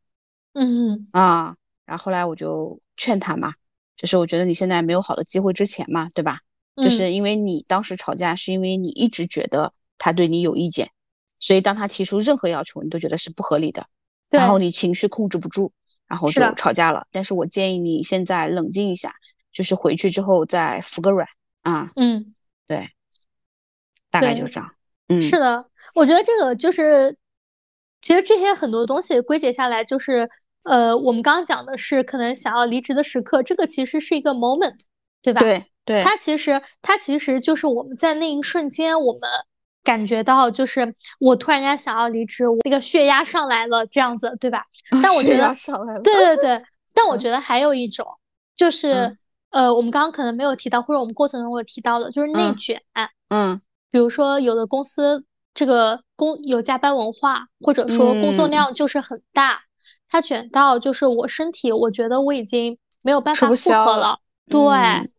[0.53, 1.55] 嗯啊，
[1.85, 3.53] 然后后来我就劝他嘛，
[3.95, 6.39] 就是我觉得你现在没有好的机会之前嘛，对吧？
[6.75, 10.91] 就是因为你当时吵架，是因为你一直觉得他对你有意见，
[11.39, 13.87] 所以当他提出任何要求，你都觉得是不合理的，
[14.29, 15.71] 然后你情绪控制不住，
[16.05, 17.07] 然后就吵架了。
[17.11, 19.15] 但是我建议你现在冷静一下，
[19.53, 21.29] 就是回去之后再服个软
[21.61, 21.87] 啊。
[21.95, 22.35] 嗯，
[22.67, 22.89] 对，
[24.11, 24.75] 大概就这样。
[25.07, 27.17] 嗯，是的，我觉得这个就是。
[28.05, 30.29] 其实这些很多东西归结下来，就是
[30.61, 34.77] 呃，我们刚刚讲的是可能想要离职的时刻，这个其实是一个 moment，
[35.23, 35.41] 对吧？
[35.41, 39.21] 对对，它其实它其实就是我们在那一瞬间，我们
[39.83, 44.65] 感觉到就是我突然间想要离职，我那个血压上来了，这样子，对吧？
[45.01, 45.55] 但我觉得，
[46.03, 46.63] 对对对，
[46.93, 48.05] 但我觉得还有一种，
[48.55, 49.17] 就是
[49.49, 52.83] 呃，我们刚刚可能没有提到，或者我们过程中有提到的，就是内卷。
[52.93, 53.09] 嗯，
[53.89, 55.25] 比如说有的公司。
[55.55, 59.61] 这个工有加班文化，或者说工作量就是很大，
[60.09, 64.59] 他卷到就是我身体，我觉得我已经没有办法负荷了，对，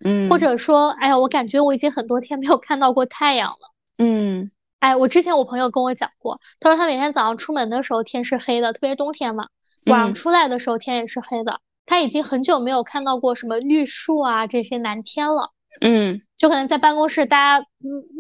[0.05, 9.49] 嗯，或者说，哎呀，我感觉我已经很多天没有看到过太阳了，嗯，哎，我之前我朋友跟我讲过，他说他每天早上出门的时候天是黑的，特别是冬天嘛，
[9.87, 17.66] 晚上出来的时候天也是黑的，他已经很久没有看到过什么绿树啊这些蓝天了，嗯，就可能在办公室大家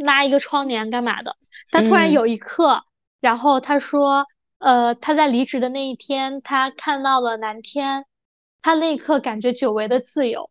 [0.04, 1.36] 拉一个窗帘干嘛的，
[1.70, 2.82] 他突然有一刻，
[3.20, 4.26] 然后他说。
[4.58, 8.06] 呃，他在离职的那一天，他看到了蓝天，
[8.62, 10.48] 他那一刻感觉久违的自由，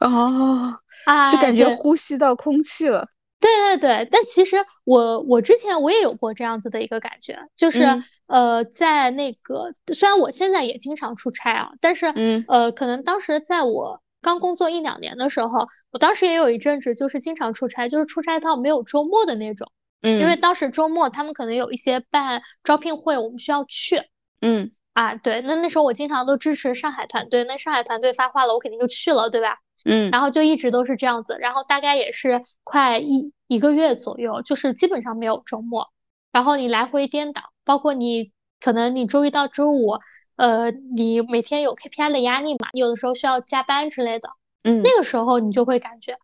[0.00, 3.08] 哦，啊，就感觉呼吸到空气了。
[3.40, 7.82] 对对对，但其实我我之前我也有过这样子的一个感觉，就是
[8.26, 12.44] 呃，在那个虽然我现在也经常出差啊，但是嗯。
[12.48, 19.70] 呃，可能当时在我刚工作一两年的时候，我当时也有一阵子就是经常出差，就是出差到没有周末的那种。
[20.02, 24.02] 嗯，因为当时周末他们可能有一些办招聘会，我们需要去。
[24.40, 29.58] 嗯啊，对，那那时候我经常都支持上海团队，那上海团队发话了，我肯定就去了，对吧？
[29.84, 35.88] 嗯，然后就一直都是这样子，然后大概也是快一一个月左右，就是基本上没有周末，
[36.32, 39.98] 然后你来回颠倒，包括你可能你周一到周五，
[40.38, 44.30] 呃，你每天有 KPI 的压力嘛，你有的时候需要加班之类的，
[44.62, 46.16] 嗯，那个时候你就会感觉。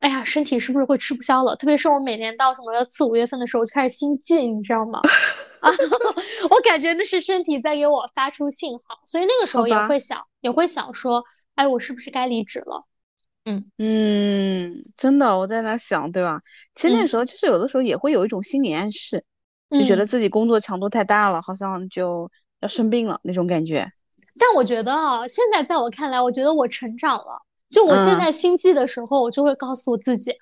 [0.00, 1.54] 哎呀，身体是不是会吃不消了？
[1.54, 5.00] 特别是我每年到什么四五月份的时候，我就开始心悸，你知道吗？
[5.62, 5.70] 啊，
[6.50, 12.84] 我感觉那是身体在给我发出信号，所以那个时候也会想，也会想说，哎，我是不是该离职了？
[13.44, 16.42] 嗯嗯，真的，我在那想，对吧？
[16.74, 19.24] 其实那时候就是有的时候也会有一种心理暗示，
[19.70, 22.30] 就觉得自己工作强度太大了，好像就
[22.64, 23.86] 要生病了那种感觉。
[24.40, 27.42] 但我觉得啊，现在在我看来，我觉得我成长了。
[27.68, 30.32] 就我现在心悸的时候，我就会告诉我自己，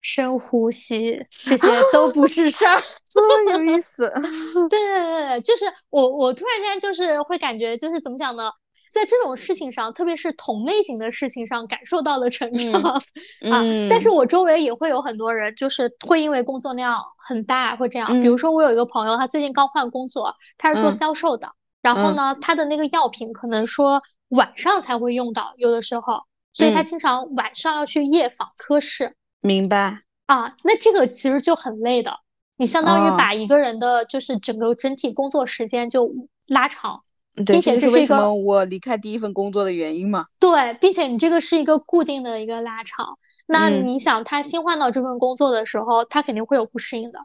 [0.00, 2.76] 深呼吸，这些都不是事儿，
[3.12, 4.08] 多有意思。
[4.70, 8.50] 对对对，就是我我突然间就是会感觉，就是怎么讲呢，
[8.90, 12.82] 在这种事情上，特别是同类型的事情上，感受到了成长
[13.50, 13.62] 啊。
[13.88, 18.20] 但是我周围也会有很多人，就是会因为工作量很大会这样。
[18.20, 26.24] 比如说我有一个朋友，他最近刚换工作，他是做销售的，然后呢，他的那个药品可能说晚上才会用到，有的时候。
[26.52, 30.56] 所以他经常晚上要去夜访科室，明白啊？
[30.64, 32.18] 那这个其实就很累的，
[32.56, 36.12] 你相当于把一个人的就是整个整体工作时间就
[36.48, 37.04] 拉长，
[37.44, 40.26] 并且这是为什么我离开第一份工作的原因嘛？
[40.38, 47.20] 对，并且你这个是一个固定的一个拉长，那你想他新换到这份工作的时候，他肯定会有不适应的，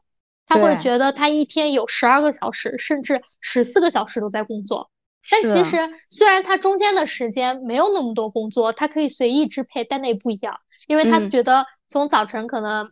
[0.45, 4.89] 他会觉得他一天有十二个小时，甚至十四个小时都在工作。
[5.30, 5.78] 但其实，
[6.12, 12.91] 虽然他中间的时间没有那么多工作，他可以随意支配，但那不一样，因为他觉得从早晨可能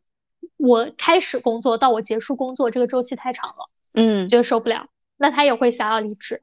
[0.58, 6.42] 我开始工作到我结束工作这个周期太长了，嗯，觉得受不了，那他也会想要离职。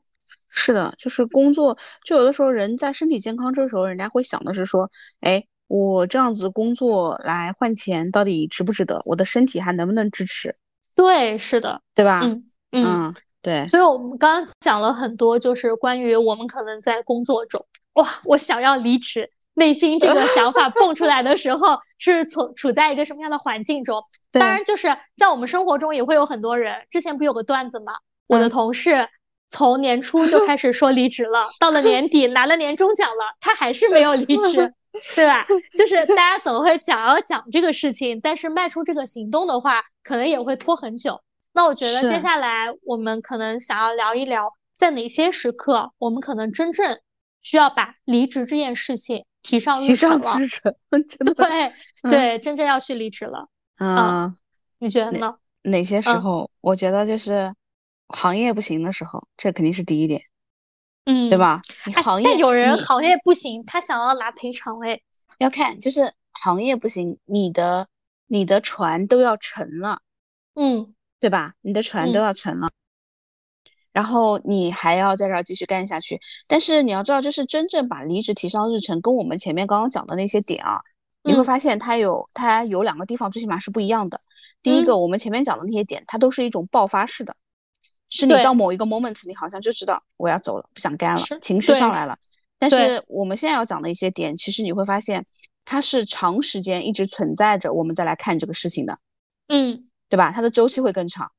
[0.50, 9.00] 是的，就是工作，就有的时候人在身体健康这时候，人家会想的是说，哎，我这样子工作来换钱，到底值不值得？
[9.06, 10.56] 我的身体还能不能支持？
[10.94, 12.20] 对，是的，对吧？
[12.24, 13.14] 嗯嗯。
[13.42, 24.04] 对，所以我们刚刚讲了很多，就是关于我们可能在工作中，哇，我想要离职，内心这个想法蹦出来的时候，是处处在一个什么样的环境中？
[24.30, 26.86] 当然，就是在我们生活中也会有很多人。
[26.90, 27.94] 之前不有个段子吗？
[28.26, 29.08] 我的同事
[29.50, 34.72] 从年初就开始说离职了，到了 年底拿了年终奖了，他还是没有离职，
[35.14, 35.46] 对吧？
[35.76, 41.20] 就是大家总会想要讲这个事情，但是迈出这个行动的话，可能也会拖很久。
[41.52, 47.00] 那我觉得接下来我们可能想要聊一聊，在哪些时刻我们可能真正
[47.42, 50.36] 需要把离职这件事情提上日程了。
[50.90, 51.72] 真的对
[52.08, 53.48] 对，真正要去离职了。
[53.80, 54.36] 嗯，
[54.78, 55.34] 你觉得呢？
[55.62, 56.48] 哪些时候？
[56.60, 57.52] 我觉得就是
[58.10, 60.22] 行业不行的时候，这肯定是第一点。
[61.04, 61.62] 嗯，对吧？
[62.02, 65.02] 行业但有人行业不行，他想要拿赔偿嘞。
[65.38, 67.88] 要看，就是行业不行，你的
[68.26, 70.00] 你的船都要沉了。
[70.54, 70.94] 嗯。
[71.20, 71.52] 对吧？
[71.60, 72.70] 你的船都要沉了，
[73.92, 76.18] 然后你还要在这儿继续干下去。
[76.46, 80.80] 但是你要知道，就是真正把离职提上日程，跟我们前面刚刚讲的那些点啊，
[81.22, 84.22] 你会发现它有它有两个地方最起码是不一样的。
[84.62, 87.36] 第一个，我们前面讲的那些点，它都是一种爆发式的，
[88.10, 92.18] 是你到某一个 moment，你好像就知道我要走了，不想干了，情绪上来了。
[92.58, 95.24] 但是我们现在要讲的一些点，其实你会发现
[95.64, 98.98] 它是长时间一直存在着，我们再来看这个事情的。
[99.48, 99.86] 嗯。
[100.10, 100.32] 对吧？
[100.32, 101.30] 它的周期会更长。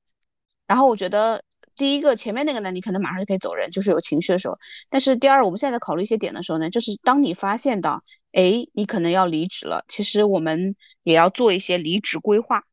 [0.65, 1.43] 然后我觉得
[1.75, 4.57] 第一个前面那个呢，你可能马上就可以走人，就是有情绪的时候。
[4.89, 12.63] 但是第二，我们现在在考虑一些点的时候呢，就是当你发现到，哎，你可能要离职了，其实我们也要做一些离职规划。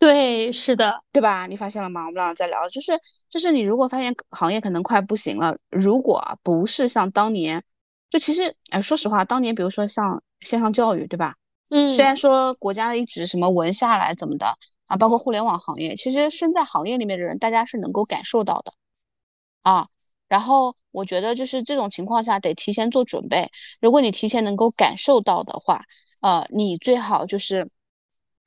[0.00, 1.46] 对，是的，对吧？
[1.46, 2.00] 你发现了吗？
[2.06, 2.92] 我们俩在聊，就是
[3.28, 7.62] 就是你如果发现行业可能快不行了，如果不是像当年
[8.08, 11.34] 就其实，哎，说实话，当年比如说像线上教育，对吧？
[11.68, 18.72] 嗯，虽然说国家一直什么文下来怎么的啊，包括互联网行业，其实身在行业里面的人，大家是能够感受到的
[19.60, 19.88] 啊。
[20.28, 23.50] 然后我觉得就是这种情况下得提前做准备。
[23.82, 25.84] 如果你提前能够感受到的话，
[26.22, 27.68] 呃，你最好就是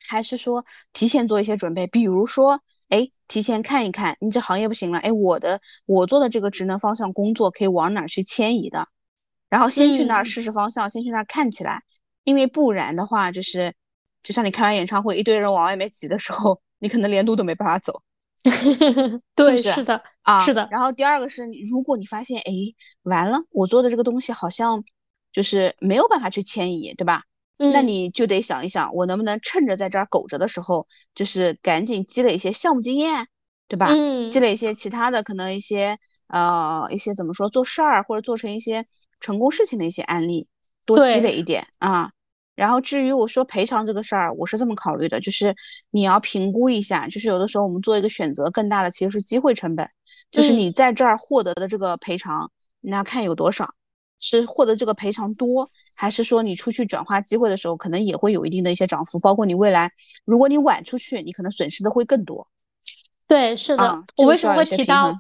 [0.07, 8.87] 还是说提前做一些准备，比如说，哎，提前看一看你这行业不行了，哎，我的我做的这个职能方向工作可以往哪去迁移的，
[9.49, 11.83] 然后先去那儿试试方向，先去那儿看起来，
[12.23, 13.73] 因为不然的话，就是
[14.21, 18.01] 就像你开完演唱会，一堆人往外面挤的时候，你可能连路都没办法走。
[19.35, 20.67] 对，是的，啊，是的。
[20.69, 22.51] 然后第二个是，如果你发现，哎，
[23.03, 24.83] 完了，我做的这个东西好像
[25.31, 27.23] 就是没有办法去迁移，对吧？
[27.57, 33.27] 那你就得想一想，我能不能趁着在这儿苟着的时候，就是赶紧积累一些项目经验，
[33.67, 33.87] 对吧？
[33.89, 38.85] 嗯，积累一些其他的可能一些呃一些怎么说做事儿或者做成一些
[39.19, 40.47] 成功事情的一些案例，
[40.85, 42.11] 多积累一点啊。
[42.55, 45.55] 然后至于我说赔偿这个事儿，我是这么考虑的，就是
[45.89, 49.89] 你要评估一下，就是有的时候我们做一个选择，更大的其实是机会成本，
[50.29, 53.73] 就是你在这儿获得的这个赔偿，你要看有多少，
[54.23, 59.91] 是获得这个赔偿多，还是说你出去转化机会的时候，可能也会有一定的一些涨幅，包括你未来，
[60.23, 62.47] 如果你晚出去，你可能损失的会更多。
[63.27, 65.13] 对，是的，我为什么会提到，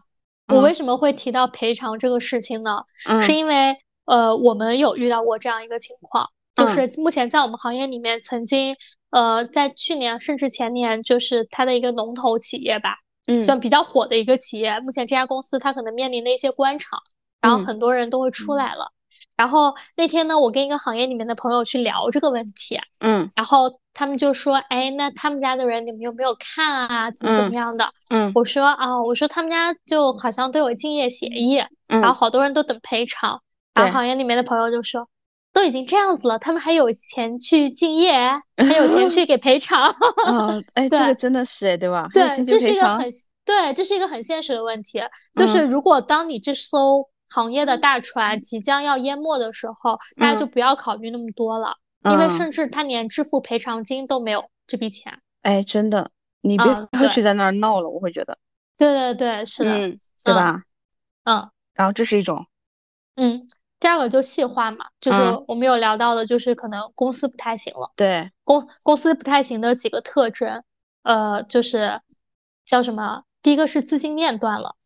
[0.47, 2.83] 我为什么会提到赔偿这个事情呢？
[3.21, 6.29] 是因为呃，我们有遇到过这样一个情况。
[6.55, 8.75] 就是目前在我们行业里面，曾经
[9.09, 14.79] 呃，在去年甚至前年，就是它的一个龙头企业吧，嗯，算比较火的一个企业。
[14.79, 16.99] 目前这家公司它可能面临的一些官场，
[17.43, 18.91] 然后很多人都会出来了。
[19.35, 27.11] 然后那天呢，我跟一个行业里面的朋友去聊这个问题，嗯，然后他们就说，哎，那他们家的人你们有没有看啊？
[27.11, 27.91] 怎么怎么样的？
[28.09, 33.41] 嗯，我说啊，我说他们家就好像都有竞业协议，然后好多人都等赔偿。
[33.73, 35.07] 然后行业里面的朋友就说。
[35.55, 38.11] 都已经这样子了，他们还有钱去敬业，
[38.57, 39.95] 还有钱去给赔偿。
[40.25, 42.07] 嗯， 哎，这个真的是，对吧？
[42.11, 43.07] 对，这是一个很
[43.45, 44.99] 对，这是一个很现实的问题。
[45.35, 55.19] 就是如果当你这艘行业的大船即将要淹没的时候，大家就不要考虑那么多了，因为甚至他连支付赔偿金都没有这笔钱。
[55.41, 58.37] 哎，真的，你别去在那儿闹了，我会觉得。
[58.77, 59.73] 对对对，是的，
[60.23, 60.61] 对吧？
[61.23, 62.45] 嗯，然后这是一种，
[63.15, 63.47] 嗯。
[63.79, 67.91] 第二个就细化嘛，就是我们有聊到的，就是可能公司不太行了。
[67.97, 70.63] 对，公公司不太行的几个特征，
[71.01, 71.99] 呃，就是
[72.63, 73.23] 叫什么？
[73.41, 74.77] 第一个是资金链断了。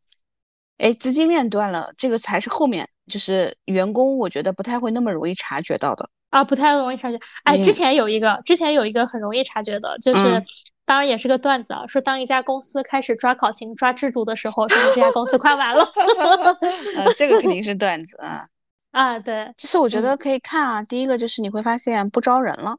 [0.78, 6.10] 哎，资金链断了，这个才是后面，就是员工我觉得不太会那么容易察觉到的。
[6.30, 7.20] 啊，不太容易察觉。
[7.44, 10.46] 哎，之前有一个，之前有一个很容易察觉的，就是
[10.86, 15.84] 当然也是个段子啊，说当一家公司开始抓考勤、抓制度的时候，说明这家公司快完了。
[16.98, 18.46] 呃，这个肯定是段子啊。
[18.92, 20.84] 啊，对，其实我觉得可以看啊。
[20.84, 22.78] 第一个就是你会发现不招人了，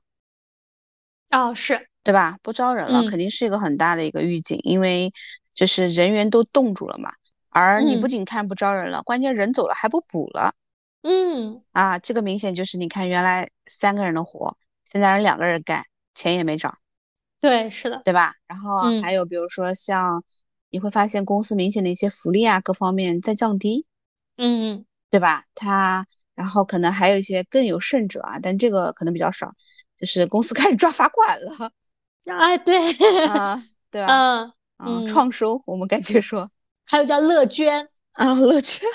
[1.31, 2.39] 哦，是对吧？
[2.43, 5.13] 不招人了，肯定是一个很大的一个预警，因为
[5.55, 7.13] 就是人员都冻住了嘛。
[7.51, 10.55] 而你不仅看不招人了，关键人走了还不补了。
[11.03, 15.85] 嗯，啊，这个明显就是你看原来三个人的活，现在人两个人干，
[16.15, 16.79] 钱也没涨。
[17.41, 18.35] 对，是的，对吧？
[18.47, 20.25] 然后还有比如说像
[20.71, 23.87] 你会发现公司明显的一些福利啊，各方面在降低。
[24.37, 24.85] 嗯。
[25.11, 25.47] 对吧？
[25.55, 29.55] 他然后可能还有一些更有甚者啊，但这个可能比较少，
[29.97, 31.73] 就是公司 开始抓罚款了。
[32.27, 32.93] 哎，对，
[33.27, 34.53] 啊，对吧？
[34.77, 36.51] 嗯，创收，我们感觉说，
[36.89, 38.89] 还有叫乐捐啊，乐捐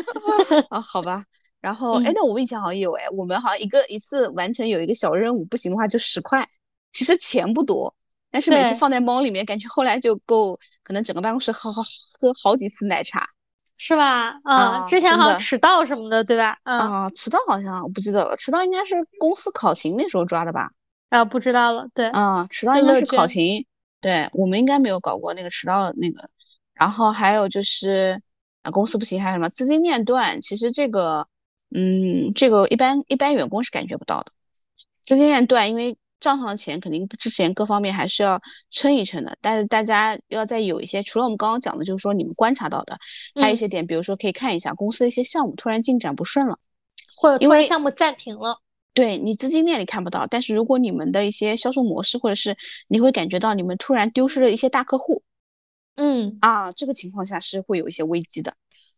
[0.70, 1.24] 啊，好吧。
[1.60, 6.48] 然后，哎，那我们以前好像有哎，我们好像一个一次完成有一个小任务，不行的话就十块，
[6.92, 7.94] 其实钱不多，
[8.30, 11.82] 但是每次放在猫里面，感觉后来就够，可能整个办公室喝好
[12.20, 13.28] 喝好几次奶茶。
[13.78, 14.40] 是吧？
[14.42, 16.56] 啊，之前好像迟到什么的，对吧？
[16.62, 20.70] 啊，迟到好像我不记得了，迟到应该是公司考勤那时候抓的吧？
[21.10, 21.86] 啊，不知道了。
[21.92, 23.66] 对，啊，迟到应该是考勤。
[24.00, 26.30] 对我们应该没有搞过那个迟到那个。
[26.76, 28.22] 然后还有就是
[28.62, 30.40] 啊，公司不行还有什么资金链断？
[30.42, 31.26] 其实这个，
[31.74, 34.32] 嗯，这个一般一般员工是感觉不到的。
[35.04, 35.96] 资金链断，因为。
[36.18, 42.98] 账上的钱肯定之前各方面还是要撑一撑的，但是大家要再有一些，除了我们刚刚讲的，就是说你们观察到的，
[43.34, 46.58] 还有一些点，比如说可以看一下公司的一些项目突然进展不顺了，
[47.18, 48.62] 或者因为项目暂停了，
[48.94, 52.56] 对你资金链你看不到，但是如果你们的一些销售模式，或者是
[52.88, 55.22] 你会感觉到你们突然丢失了一些大客户，
[55.96, 56.38] 嗯。
[56.40, 58.54] 啊，这个情况下是会有一些危机的，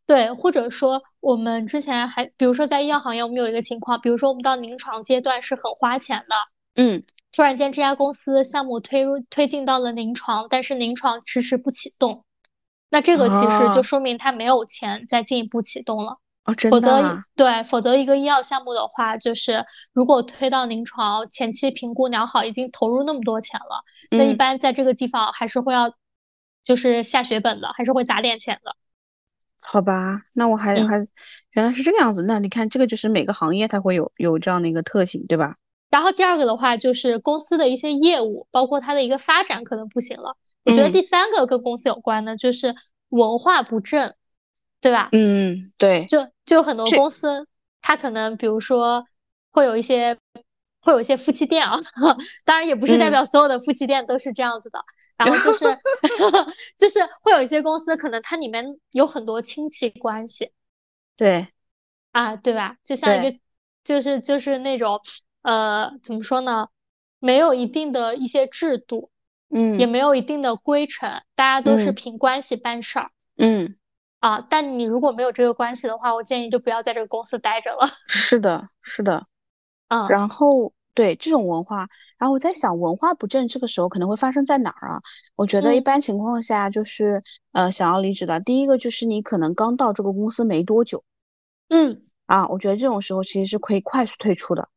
[0.06, 6.34] 对，或者说我们之前还，比如说在医药行业，我们有一个情况，比如说我们到临床阶段是很花钱的。
[6.74, 12.24] 嗯，突然间这家公司项目推入推进到了临床，但是临床迟迟不启动，
[12.90, 16.18] 那这个其实就说明他没有钱再进一步启动了。
[16.44, 25.92] 哦，真否则的，对，否则一个医药项目的话，就是如果推到临床，前期评估良好，已经投入那么多钱了，那一嗯，般在这个地方还是会要，
[26.68, 28.76] 就是下血本的，还是会砸点钱的。
[29.58, 30.86] 好吧，那我还嗯。
[30.86, 31.08] 还
[31.52, 32.22] 原来是这个样子。
[32.24, 35.56] 那你看，这个就是每个行业它会有有这样的一个特性，对吧？
[35.88, 40.36] 然后第二个的话，就是公司的一些业务，包括它的一个发展可能不行了。
[40.62, 42.74] 我觉得嗯第三个跟公司有关的，就是
[43.08, 44.12] 文化不正，
[44.82, 45.08] 对吧？
[45.12, 47.48] 嗯，对，就就很多公司，
[47.80, 49.06] 它可能比如说
[49.52, 50.18] 会有一些
[50.80, 51.76] 会有一些夫妻店啊，
[52.44, 54.78] 当然也不是代嗯，表所有的夫妻店都是这样子的。
[55.16, 55.64] 然后就是
[56.78, 60.52] 就是会有一些公司，可能它里面有很多亲戚关系。
[61.16, 61.48] 对
[62.12, 62.76] 啊，对吧？
[62.84, 63.38] 就像一对，个，
[63.84, 65.00] 就是就是那种，
[65.42, 66.68] 呃，怎么说呢？
[67.18, 69.10] 没有一定的一些制度，
[69.50, 73.76] 嗯也嗯没有一定的规程，大家都是嗯凭关系办事儿嗯，
[74.20, 74.40] 啊。
[74.48, 77.88] 但你如果没有这个关系的话，我建议就不要在这个公司待着了。
[78.06, 79.26] 是的，是的。
[79.88, 80.08] 嗯。
[80.08, 85.00] 然后对这种文化，然后我在想，文化不正这个时候可能会发生在哪儿啊？
[85.36, 85.84] 我觉得一嗯。
[85.84, 87.22] 般情况下就是
[87.52, 91.04] 呃，想要离职的，第一个就是你可能刚到这个公司没多久。
[91.68, 94.68] 嗯，啊，我觉得这种时候其实是可以快速退出的。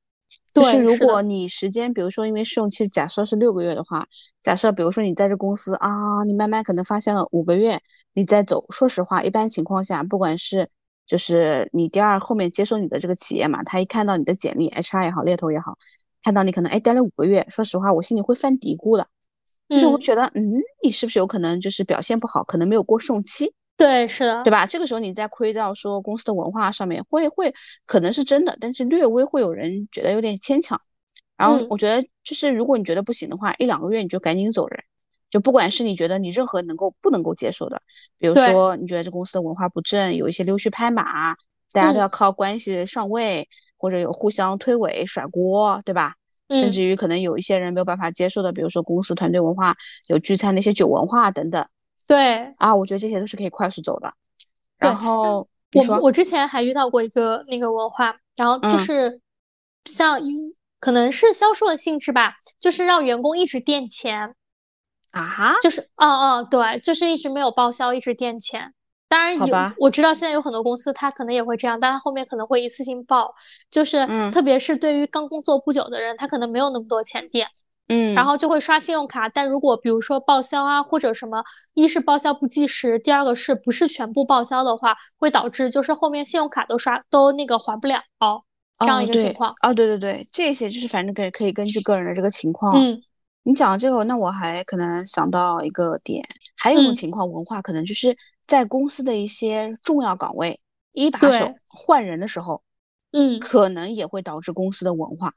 [0.54, 4.08] 就是对，如果的，你时间，比如说因为试用期假设是六个月的话，
[4.44, 7.82] 假设比如说你在这公司啊，你慢慢可能发现了五个月，
[8.14, 10.70] 你再走，说实话，一般情况下，不管是
[11.06, 15.78] 就是你第二后面接收你的这个企业嘛，他一看到你的简历，HR 也好，猎头也好，
[16.24, 19.08] 看到你可能哎待了五个月，说实话，我心里会犯嘀咕的，
[19.68, 23.54] 就是我嗯，觉得嗯，你是不是有可能就是表现不好，可能没有过试用期。
[23.78, 24.68] 对，是的，对吧？
[24.68, 27.54] 这个时候你再亏到说公司的文化上面，会会
[27.88, 30.80] 可能是真的，但是略微会有人觉得有点牵强。
[31.36, 34.84] 然后嗯我觉得就是如果你觉得不行的话，一两个月你就赶紧走人，
[35.32, 37.82] 就不管是你觉得你任何能够不能够接受的，
[38.20, 41.34] 比如，说你觉得这公司的文化不正，有一些溜须拍马，
[41.72, 46.14] 大家都嗯要靠关系上位，或者有互相推诿甩锅，对吧？
[46.50, 49.76] 甚嗯，至于可能有一些人没有办法接受的，比如说公司团队文化
[50.08, 51.66] 有聚餐那些酒文化等等
[52.06, 54.14] 对啊，我觉得这些都是可以快速走的。
[54.78, 54.96] 然。
[54.96, 59.22] 后我，我之前还遇到过一个那个文化，然后就嗯是
[59.86, 64.36] 像一可能是销售的性质吧，就是让员工一直垫钱，
[65.12, 68.74] 啊哈，就是嗯嗯对，就是一直没有报销，一直垫钱。
[69.08, 73.36] 当然有，我知道现在有很多公司它可能也会这样，但它后面可能会一次性报，
[73.70, 77.48] 就是嗯特别是对于刚工作不久的人，他可能没有那么多钱垫。
[77.90, 81.44] 嗯然嗯后就会刷信用卡，但如果比如说报销啊或者什么，
[81.74, 88.02] 一是报销不计时，第二个是不是全部报销的话，会导致就是后面信用卡都刷都那个还不了
[88.80, 89.56] 这样一个情况。
[89.62, 92.82] 哦对对对，这些就是反正可以可以根据个人的这个情况。
[92.82, 93.02] 嗯
[93.44, 96.24] 你讲到这个，那我还可能想到一个点，
[96.56, 100.60] 还有一种嗯，情况，文化可能就是在公司的一些重要岗位
[100.94, 102.62] 一把手，换人的时候，
[103.12, 105.34] 嗯，可能也会导致公司的文化。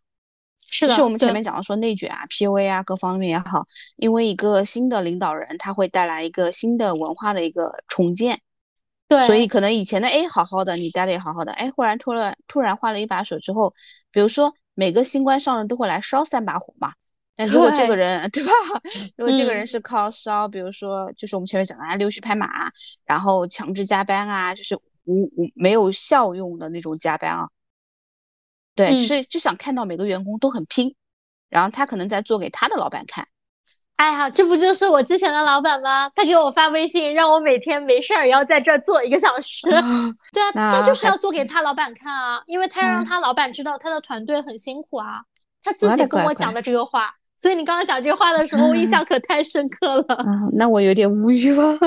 [0.66, 8.40] 是的，就是我们前面讲的说内卷啊、PUA 啊各方面也好，因为一个新的领导人，他会带来一个新的文化的一个重建。
[9.06, 13.74] 对所以可能以前的哎好好的，你待的也好好的，哎忽然突然突然换了一把手之后，
[14.10, 16.92] 比如说每个新官上任都会来烧三把火嘛。
[17.36, 18.52] 但如果这个，人 对吧？
[19.16, 22.72] 如果这个人嗯是靠烧，比如说就是我们前面讲的啊溜须拍马啊，
[23.04, 27.48] 然后强制加班啊，就是无无没有效用的那种加班啊，
[28.76, 29.02] 对。
[29.02, 30.94] 是就想看到每个员工都很拼，
[31.48, 33.26] 然后他可能在做给他的老板看。
[33.96, 36.08] 哎呀，这不就是我之前的老板吗？
[36.10, 39.68] 他给我发微信，让我每天没事儿也要在这儿坐一个小时。
[39.70, 39.82] 啊，
[40.32, 45.24] 对啊，他就是要做给他老板看啊，因为他要让嗯，他老板知道他的团队很辛苦啊。
[45.62, 50.04] 他自己跟我讲的这个话，所以你刚刚讲这个话的时候，我印象可太深刻了。
[50.08, 51.78] 嗯，那我有点无语了，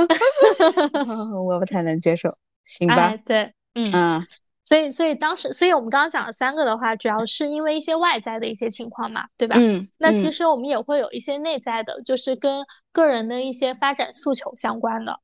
[1.46, 4.28] 我不太能接受，行吧，哎，对，嗯，嗯。
[4.66, 9.56] 所以，所以当时，所以我们刚刚讲了三个的话，主要是因为一些外在的一些情况嘛，对吧？
[9.58, 9.88] 嗯？
[9.98, 10.28] 那其。
[10.28, 15.22] 嗯，实我们也会有一些内在的，就是跟个人的一些发展诉求相关的，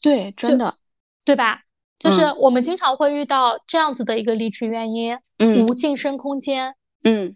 [0.00, 0.76] 对，真的，
[1.24, 1.62] 对吧？
[1.98, 2.36] 就是嗯。
[2.38, 7.34] 我们经常会遇到这样子的一个离职原因，嗯无晋升空间，嗯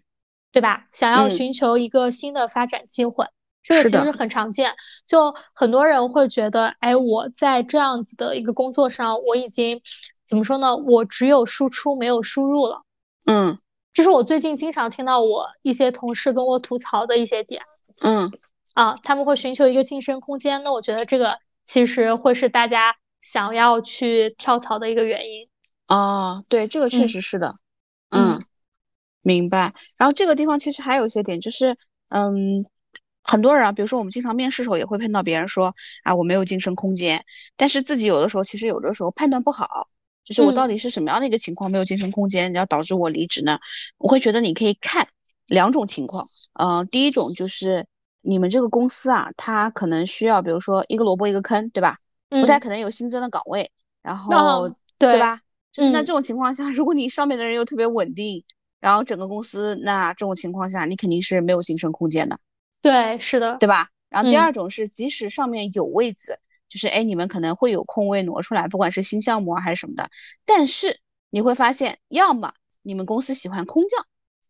[0.51, 0.83] 对吧？
[0.91, 3.25] 想要嗯，寻求一个新的发展机会，
[3.63, 4.73] 这个，其实很常见。
[5.05, 9.81] 就很多人会觉得，哎，我在这样子的一个工作上，我已经
[10.25, 10.75] 怎么说呢？
[10.75, 12.81] 我只有输出没有输入了。
[13.25, 13.59] 嗯
[13.91, 17.63] 这是我最近经常听到我一些同事跟我吐槽的一些点
[18.01, 18.31] 嗯
[18.73, 20.63] 啊，他们会寻求一个晋升空间。
[20.63, 25.49] 那我觉得这个其实会是大家想要去跳槽的一个原因。
[25.87, 27.55] 哦，对，这个确嗯实是的，
[28.11, 28.41] 嗯嗯，
[29.21, 29.73] 明白。
[29.97, 31.77] 然后这个地方其实还有一些点，就是
[32.09, 32.65] 嗯，
[33.23, 37.25] 很多人啊，比如说我们经常面试的时候也会碰到别人说啊，我没有晋升空间，
[37.57, 39.89] 但是自己有的时候其实有的时候判断不好。
[40.25, 43.57] 就是我到底是什么样的一个情况没有晋升空间，然后导致我离职呢？
[43.97, 45.07] 我会觉得你可以看
[45.47, 47.87] 两种情况，嗯，第一种就是
[48.21, 51.97] 你们这个公司啊，它可能需要，比如说一个萝卜一个坑，对吧？
[52.29, 53.71] 不太可能有新增的岗位，
[54.03, 55.41] 然后对吧？
[55.71, 58.43] 就是那这种情况下，如果你上面的人又特别稳定，
[58.79, 62.39] 然后整个公司那这种情况下，你肯定是没有晋升空间的。
[62.81, 63.89] 对，是的，对吧？
[64.09, 70.09] 然后第二种是，即使上面有位子，就是哎，你们可能会有空位挪出来，不管是新项目啊还是什么的，
[70.45, 70.99] 但是
[71.29, 74.07] 你会发现，要么你们公司喜欢空降，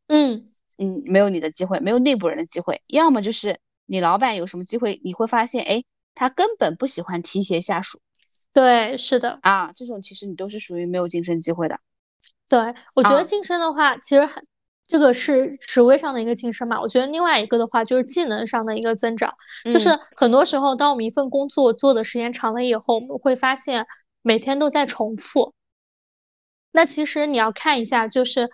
[0.08, 5.84] 嗯嗯，没有你的机会，没有内部人的机会；要么就是你老板有什么机会，你会发现，哎，
[6.16, 8.00] 他根本不喜欢提携下属。
[8.54, 11.80] 对，是的啊，这种其实你都是属于没有晋升机会的。
[12.50, 14.44] 对，我觉得晋升的话，其实很。
[14.92, 16.82] 这个是职位上的一个晋升嘛？
[16.82, 19.36] 我觉得另外一个的话就是技能上的一个增长，
[19.66, 23.86] 就是很多时候当我们一份工作做的时间长了以后，我们会发现
[24.24, 25.54] 每天都在重复。
[26.72, 28.50] 那其实你要看一下，就是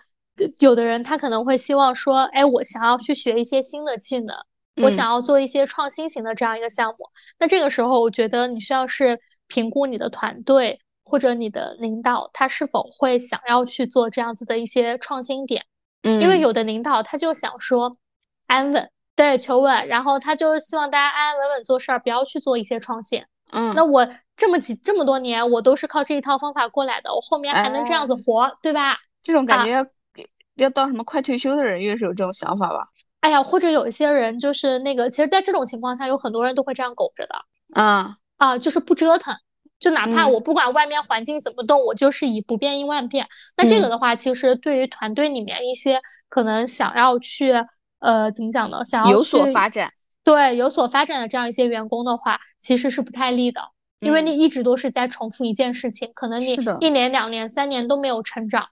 [0.58, 4.36] 有的人他可能会希望说，哎，我想要去学一些新的技能，
[4.82, 7.08] 我想要做一些创新型的这样一个项目。
[7.38, 15.64] 那这个时候，我觉得你需要是评估你的团队或者你的领导他是否会想要去做这样子的一些创新点。
[16.02, 17.96] 嗯因为有的领导他就想说
[18.48, 23.24] 安稳，对求稳，然后他就希望大家安安稳稳做事儿，不要去做一些创新。
[23.52, 28.98] 嗯，那我这么几这么多年，我都是靠这一套方法过来的，我后面还能这样子活，对吧？
[29.22, 29.86] 这种感觉要
[30.56, 32.88] 要到什么快退休的人越是有这种想法吧？
[33.20, 37.36] 哎呀，或者有一些人就是那个，其实，在这种情况下，有很多人都会这样苟着的。
[37.80, 39.34] 啊啊，就是不折腾。
[39.78, 43.28] 就哪怕我不管外面环境怎么动，我就是以不变应万变。
[43.58, 46.00] 那这个的话，其实对于团队里面一些
[46.30, 47.52] 可能想要去
[47.98, 48.86] 呃怎么讲呢？
[48.86, 49.92] 想要有所发展，
[50.24, 53.60] 对有所发展的这样一些员工的话，其实是不太利的，
[54.00, 58.68] 因为你一直都是在重复一件事情，可能你一年、两年、三年都没有成长。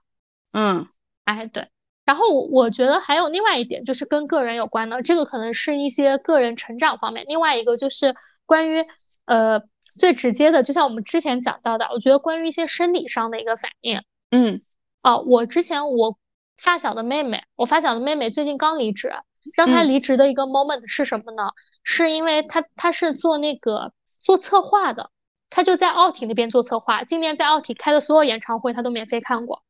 [0.53, 0.87] 嗯，
[1.25, 1.67] 哎对。
[2.03, 7.23] 然后我觉得还有另外一点就是跟个人有关的，这个可能是一些个人成长方面。
[7.27, 8.15] 另外一个就是
[8.47, 8.83] 关于
[9.25, 9.61] 呃。
[9.97, 14.61] 最直接的，就像我们之前讲到的，我觉得关于一些生理上的一个反应，嗯，
[15.03, 16.17] 哦，我之前我
[16.57, 19.13] 发小的妹妹，我发小的妹妹最近刚离职，
[19.53, 21.51] 让她离职的一个 moment 是什么呢？
[21.83, 25.11] 是因为她她是做那个做策划的，
[25.49, 29.63] 她就在奥体那边做策划，今年在奥体开的所有演唱会她都免费看过，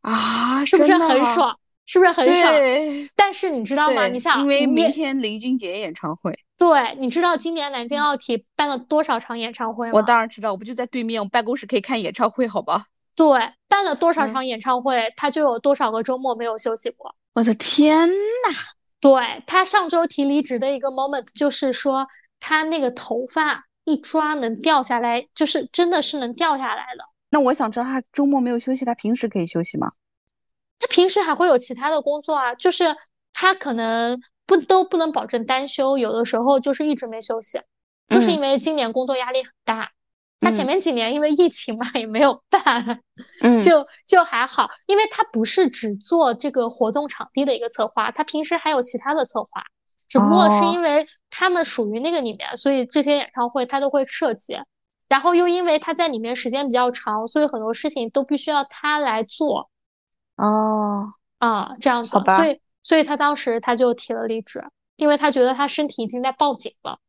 [0.00, 1.58] 啊，是不是很爽？
[1.88, 2.34] 是不是很爽？
[2.52, 3.10] 对。
[3.16, 4.06] 但是你知道吗？
[4.08, 6.38] 你想，因为明天林俊杰演唱会。
[6.58, 9.92] 对，你知道今年南京奥体办了多少场演唱会吗？
[9.94, 12.84] 我当然知道，我不就在对面，我办公室可以看演唱会，好吧？
[13.16, 13.26] 对，
[13.68, 17.14] 办了多少场演唱会，他就有多少个周末没有休息过。
[17.32, 18.54] 我的天呐！
[19.00, 22.06] 对他上周提离职的一个 moment，就是说
[22.38, 27.04] 他那个头发一抓能掉下来，就是真的是能掉下来的。
[27.30, 29.92] 那我想知道他周末没有休息，他平时可以休息吗？
[30.78, 32.96] 他平时还会有其他的工作啊，就是
[33.32, 34.20] 他可能。
[34.48, 37.60] 不都不能保证单休，有的时候就是一直没休息，
[38.08, 39.90] 就是因为今年工作压力很大。
[40.40, 43.02] 他前面几年因为疫情嘛也没有办，
[43.42, 49.62] 嗯， 就就还好，因为他不是只做这个活动场地的一个策划，他平时还有其他的策划，
[50.08, 54.58] 只不过是因为他们属于那个里面，所以这些演唱会他都会涉及，
[55.10, 59.68] 然后又因为他在里面时间比较长，所以很多事情都必须要他来做。
[60.38, 62.58] 哦，啊，这样子，所以。
[62.80, 64.64] 所以他当时他就提了离职，
[64.96, 67.00] 因为他觉得他身体已经在报警了。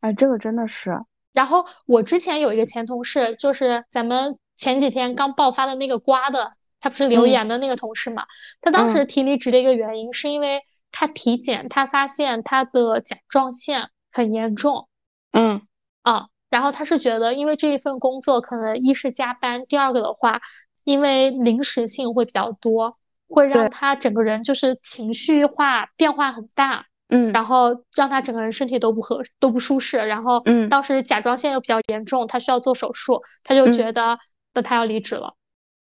[0.00, 1.04] 哎，这个真的是。
[1.32, 8.24] 然后我之前有一个前同事，就是咱们前几天刚爆发的那个瓜的，他不是留言的那个同事嘛？
[8.60, 14.88] 他当时提离职的一个原因，是因为他体检，他发现他的甲状腺很严重。
[15.30, 15.62] 嗯。
[16.02, 20.40] 啊，然后他是觉得，因为这一份工作可能一是加班，第二个的话，
[20.88, 22.96] 因为临时性会比较多。
[23.30, 34.18] 会让他整个人就是情绪化变化很大，嗯，然后让他整个人身体都不合都不舒适，然后，嗯，当时甲状腺又比较严重，他需要做手术，他就觉得
[34.54, 35.34] 那他要离职了。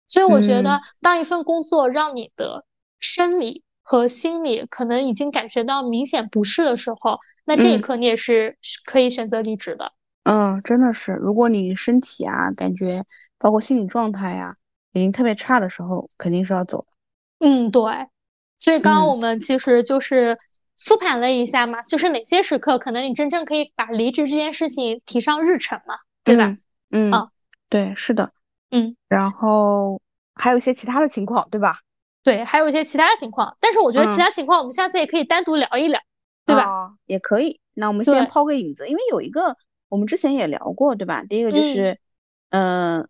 [0.09, 2.65] 所以我觉得，当一份工作让你的
[2.99, 9.93] 生理和心理可能已经感觉到明显不适的时候，那这一刻你也是可以选择离职的。
[10.25, 13.05] 嗯，真的是，如果你身体啊感觉
[13.39, 14.57] 包括心理状态呀
[14.97, 16.87] 已经特别差的时候，肯定是要走。
[17.39, 17.83] 嗯，对，
[18.59, 20.39] 所以刚刚我们其实就是
[20.79, 26.57] 复盘了一下嘛，就是哪些时刻可能你真正可以把离职这件事情提上日程嘛，对吧？
[26.91, 27.13] 嗯，
[27.69, 28.33] 对，是的，
[28.71, 30.01] 嗯，然后
[30.35, 31.81] 还有一些其他的情况，对吧？
[32.23, 36.01] 对，还有一些其他的情况，但是我觉得其他情况我们下次也可以单独聊一聊，
[36.47, 36.95] 对吧？
[37.05, 39.59] 也可以，那我们先抛个影子，因为有一个
[39.91, 41.23] 我们之前也聊过，对吧？
[41.23, 41.99] 第一个就是，
[42.49, 43.07] 嗯。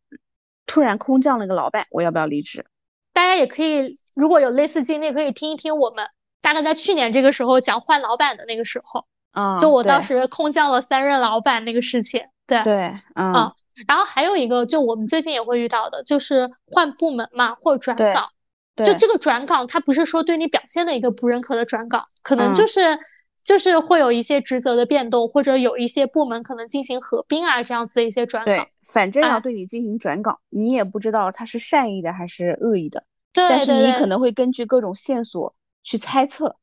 [0.66, 2.66] 突然空降了个老板，我要不要离职？
[3.12, 6.06] 大家也可以，如果有类似经历，可以听一听我们
[6.42, 12.22] 大概在去年这个时候讲换老板的那个时候，啊，就我当时空降了三任老板那个事情。
[12.46, 13.52] 对对，嗯，
[13.88, 18.28] 然后还有一个，就我们最近也会遇到的，就是换部门嘛，或转岗。
[18.76, 22.98] 就这个转岗，它不是说对你表现的一个不认可的转岗，可能就是
[23.46, 28.56] 就是会有一些职责的变动，或者有一些部门可能进行合并啊，这样子的一些转岗。
[28.56, 33.04] 对，反正要对你进行转岗，你也不知道他是善意的还是恶意的。
[33.32, 36.56] 对，但是你可能会根据各种线索去猜测。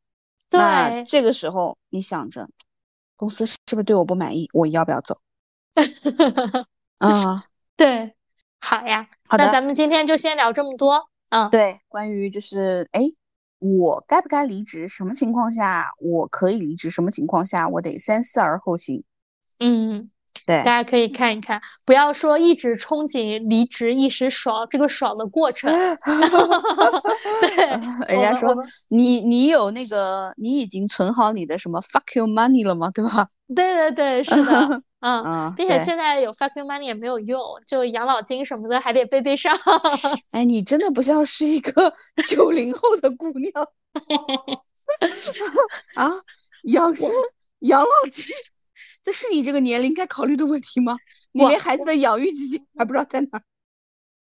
[0.49, 2.49] 对，这个时候你想着，
[3.15, 4.49] 公司是不是对我不满意？
[4.51, 5.21] 我要不要走？
[6.99, 7.45] 啊，
[7.77, 8.13] 对，
[8.59, 11.09] 好呀，好的，那咱们今天就先聊这么多。
[11.29, 13.01] 嗯，对，关于就是哎，
[13.63, 14.89] 我该不该离职？
[14.89, 16.89] 什么情况下我可以离职？
[16.89, 19.05] 什么情况下我得三思而后行？
[19.57, 20.09] 嗯，
[20.45, 25.71] 对，大家可以看一看，不要说一直憧憬离职一时爽，这个爽的过程。
[27.41, 27.65] 对，
[28.07, 28.55] 人家说
[28.87, 32.91] 你你有那个，你已经存好你的什么 fuck you money 了吗？
[32.91, 33.27] 对吧？
[33.55, 34.81] 对对对，是的。
[34.99, 39.57] 嗯，嗯并且现在有 fuck you money 也没有用，就养老金什么的还得背背上。
[40.31, 41.93] 哎，你真的不像是一个
[42.27, 43.51] 九零后的姑娘
[45.95, 46.11] 啊！
[46.63, 47.09] 养生
[47.59, 48.23] 养老金，
[49.03, 50.97] 这是你这个年龄该考虑的问题吗？
[51.31, 53.41] 你连孩子的养育基金还不知道在哪？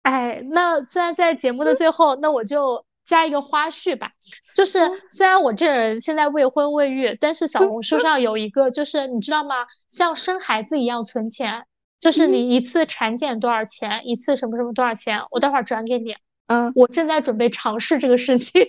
[0.02, 2.84] 哎，那虽然在节目的最后，那我就。
[3.06, 4.10] 加一个花絮吧，
[4.56, 4.80] 就是
[5.12, 9.64] 虽然我这人现在未婚未育，但是小红书上有一个，就是你知道吗？
[9.88, 11.66] 像生孩子一样存钱，
[12.00, 16.16] 就是你一次产检多少钱，一次什么什么多少钱，我待会儿转给你。
[16.46, 18.62] 嗯，我正在准备尝试这个事情。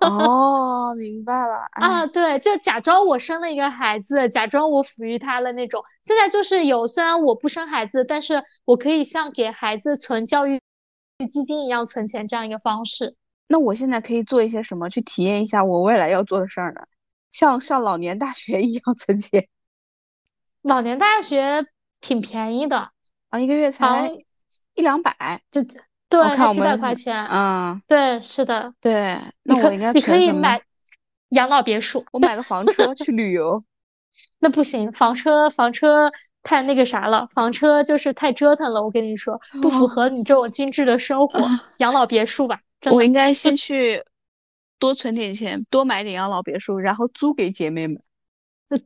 [0.00, 5.82] 哦，明白了 啊，对，就假装我生了一个孩子，假装我抚育他了那种。
[6.04, 10.60] 现在就是有，虽然我不生孩子，但是我可以像给孩子存教育
[11.28, 13.16] 基金一样存钱这样一个方式。
[13.48, 16.82] 那我现在可以做一些什么去体验一下我未来要做的事儿呢？
[17.32, 19.48] 像上老年大学一样存钱。
[20.62, 21.66] 老年大学
[22.00, 22.92] 挺便宜的
[23.28, 24.08] 啊，一个月才
[24.74, 25.60] 一两百，就
[26.08, 27.26] 对，才几百块钱。
[27.26, 29.18] 嗯，对，是的，对。
[29.42, 30.62] 那我应该你可以买
[31.30, 33.64] 养老别墅， 我买个房车去旅游。
[34.38, 38.82] 那不行，房车房车太那个啥了，房车就是太折腾了。
[38.82, 41.40] 我跟你说，不符合你这种精致的生活。
[41.78, 42.60] 养老别墅吧。
[42.92, 44.04] 我应该先去
[44.78, 48.00] 多存点钱，多买点养老别墅，然后租给姐妹们。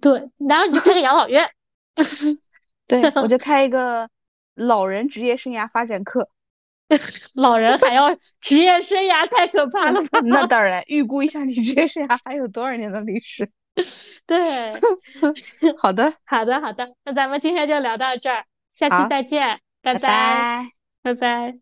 [0.01, 1.51] 对，然后你就开个养老院。
[2.87, 4.09] 对，我就开一个
[4.55, 6.31] 老人职业生涯发展课。
[7.35, 10.21] 老人还要职业生涯，太可怕了 吧？
[10.25, 13.51] 那当然，预估一下你职业生涯还有多少年的历史。
[14.27, 14.73] 对，
[15.77, 20.71] 好的，好的，好的，那咱们今天就聊到这儿，下期再见，拜拜，
[21.03, 21.59] 拜拜。